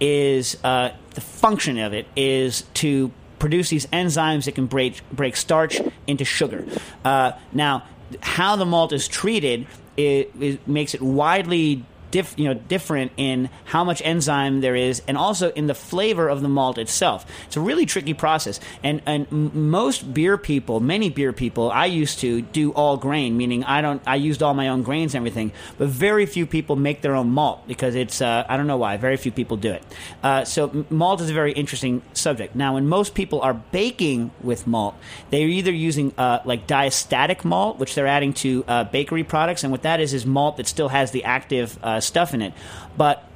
[0.00, 5.36] is uh, the function of it is to produce these enzymes that can break break
[5.36, 6.64] starch into sugar.
[7.04, 7.84] Uh, now,
[8.20, 9.66] how the malt is treated
[9.96, 15.02] it, it makes it widely diff, you know, different in how much enzyme there is,
[15.08, 17.26] and also in the flavor of the malt itself.
[17.46, 22.20] It's a really tricky process, and and most beer people, many beer people, I used
[22.20, 25.50] to do all grain, meaning I don't, I used all my own grains and everything,
[25.76, 28.96] but very few people make their own malt because it's, uh, I don't know why,
[28.96, 29.82] very few people do it.
[30.22, 32.54] Uh, so malt is a very interesting subject.
[32.54, 34.94] Now, when most people are baking with malt,
[35.30, 39.72] they're either using uh, like diastatic malt, which they're adding to uh, bakery products, and
[39.72, 42.52] what that is is malt that still has the active uh, stuff in it,
[42.96, 43.28] but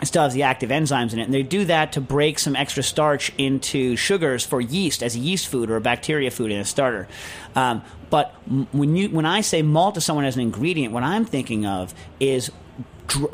[0.00, 2.54] it still has the active enzymes in it, and they do that to break some
[2.54, 6.60] extra starch into sugars for yeast as a yeast food or a bacteria food in
[6.60, 7.08] a starter.
[7.54, 8.34] Um, but
[8.72, 11.94] when you when I say malt to someone as an ingredient, what I'm thinking of
[12.20, 12.50] is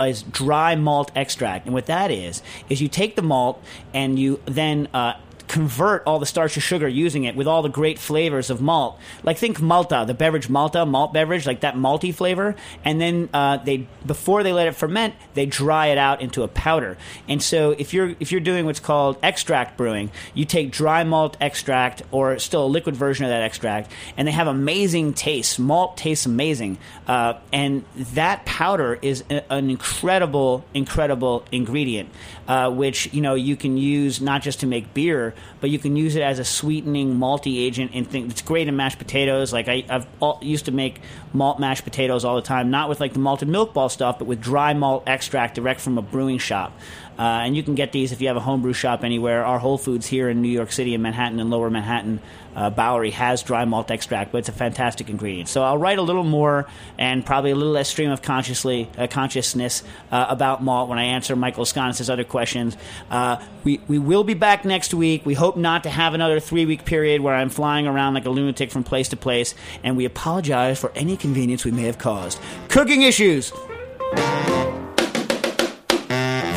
[0.00, 3.62] is dry malt extract, and what that is is you take the malt
[3.92, 5.14] and you then uh,
[5.53, 8.98] convert all the starch to sugar using it with all the great flavors of malt.
[9.22, 12.57] Like think Malta, the beverage Malta, malt beverage, like that malty flavor.
[12.86, 16.48] And then uh, they before they let it ferment, they dry it out into a
[16.48, 16.96] powder.
[17.28, 21.36] And so if you're if you're doing what's called extract brewing, you take dry malt
[21.38, 25.59] extract or still a liquid version of that extract, and they have amazing taste.
[25.59, 27.84] Malt tastes amazing, uh, and
[28.14, 32.09] that powder is a, an incredible, incredible ingredient,
[32.48, 35.97] uh, which you know you can use not just to make beer, but you can
[35.97, 37.93] use it as a sweetening malty agent.
[37.95, 39.53] And think it's great in mashed potatoes.
[39.53, 41.01] Like I, I've all, used to make
[41.32, 44.26] malt mashed potatoes all the time, not with like the malted milk ball stuff, but
[44.26, 46.72] with dry malt extract direct from a brewing shop.
[47.18, 49.45] Uh, and you can get these if you have a homebrew shop anywhere.
[49.45, 52.20] Our Whole Foods here in New York City and Manhattan and Lower Manhattan,
[52.55, 55.48] uh, Bowery has dry malt extract, but it's a fantastic ingredient.
[55.48, 56.66] So I'll write a little more
[56.98, 61.05] and probably a little less stream of consciously uh, consciousness uh, about malt when I
[61.05, 62.76] answer Michael Laiskonis' other questions.
[63.11, 65.24] Uh, we we will be back next week.
[65.24, 68.30] We hope not to have another three week period where I'm flying around like a
[68.30, 72.38] lunatic from place to place, and we apologize for any inconvenience we may have caused.
[72.68, 73.53] Cooking issues.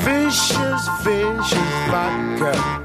[0.03, 2.84] Vicious, vicious vodka.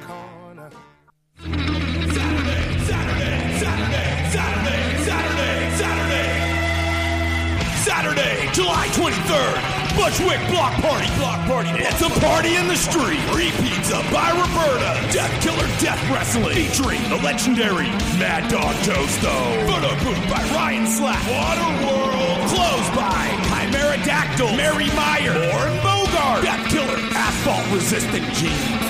[8.61, 9.97] July 23rd.
[9.97, 11.09] Bushwick Block Party.
[11.17, 11.69] Block Party.
[11.81, 13.19] It's a party in the street.
[13.33, 15.01] Free pizza by Roberta.
[15.11, 16.53] Death Killer Death Wrestling.
[16.53, 17.89] Featuring the legendary
[18.21, 19.33] Mad Dog Toasto.
[19.65, 21.23] Photo booth by Ryan Slack.
[21.25, 22.53] Waterworld.
[22.53, 24.55] Closed by Chimera Dactyl.
[24.55, 25.33] Mary Meyer.
[25.33, 26.43] Warren Bogart.
[26.43, 26.99] Death Killer.
[27.17, 28.80] Asphalt Resistant Jeans.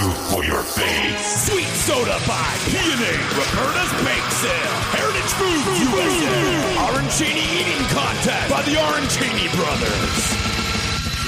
[0.00, 1.46] All types of food for your face.
[1.46, 8.76] Sweet soda by P&A, Roberta's Bake Sale, Heritage Foods USA, Arancini Eating Contest by the
[8.76, 10.50] Arancini Brothers.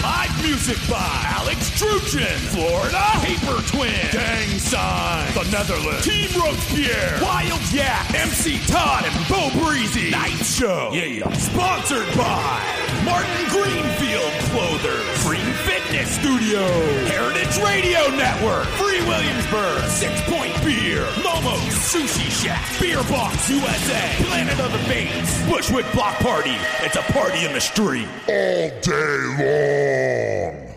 [0.03, 7.61] Live music by Alex Truchin, Florida Paper Twin, Gang Sign, The Netherlands, Team Robespierre, Wild
[7.73, 15.53] Yak, MC Todd and Bo Breezy, Night Show, yeah, sponsored by Martin Greenfield Clothers, Green
[15.67, 16.63] Fitness Studio,
[17.07, 24.59] Heritage Radio Network, Free Williamsburg, Six Point Beer, Momo Sushi Shack, Beer Box USA, Planet
[24.61, 26.55] of the Fates, Bushwick Block Party.
[26.81, 30.69] It's a party in the street all day long.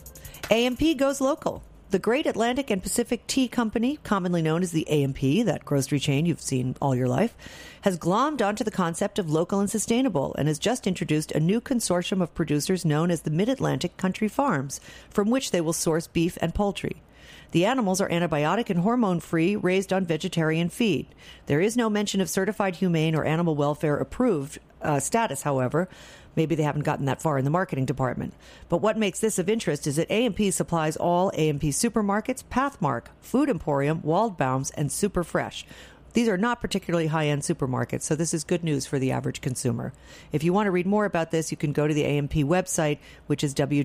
[0.53, 1.65] A&P goes local.
[1.91, 6.27] The Great Atlantic and Pacific Tea Company, commonly known as the A&P, that grocery chain
[6.27, 7.37] you've seen all your life,
[7.81, 11.61] has glommed onto the concept of local and sustainable and has just introduced a new
[11.61, 16.07] consortium of producers known as the Mid Atlantic Country Farms, from which they will source
[16.07, 17.03] beef and poultry.
[17.51, 21.07] The animals are antibiotic and hormone free, raised on vegetarian feed.
[21.47, 25.89] There is no mention of certified humane or animal welfare approved uh, status, however.
[26.37, 28.35] Maybe they haven't gotten that far in the marketing department.
[28.69, 33.49] But what makes this of interest is that A&P supplies all A&P supermarkets, Pathmark, Food
[33.49, 35.67] Emporium, Waldbaum's, and Super Fresh.
[36.13, 39.43] These are not particularly high end supermarkets, so this is good news for the average
[39.43, 39.93] consumer.
[40.33, 42.99] If you want to read more about this, you can go to the A&P website,
[43.27, 43.85] which is www.apt.com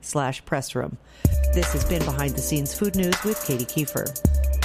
[0.00, 0.96] slash pressroom.
[1.54, 4.63] This has been Behind the Scenes Food News with Katy Keiffer.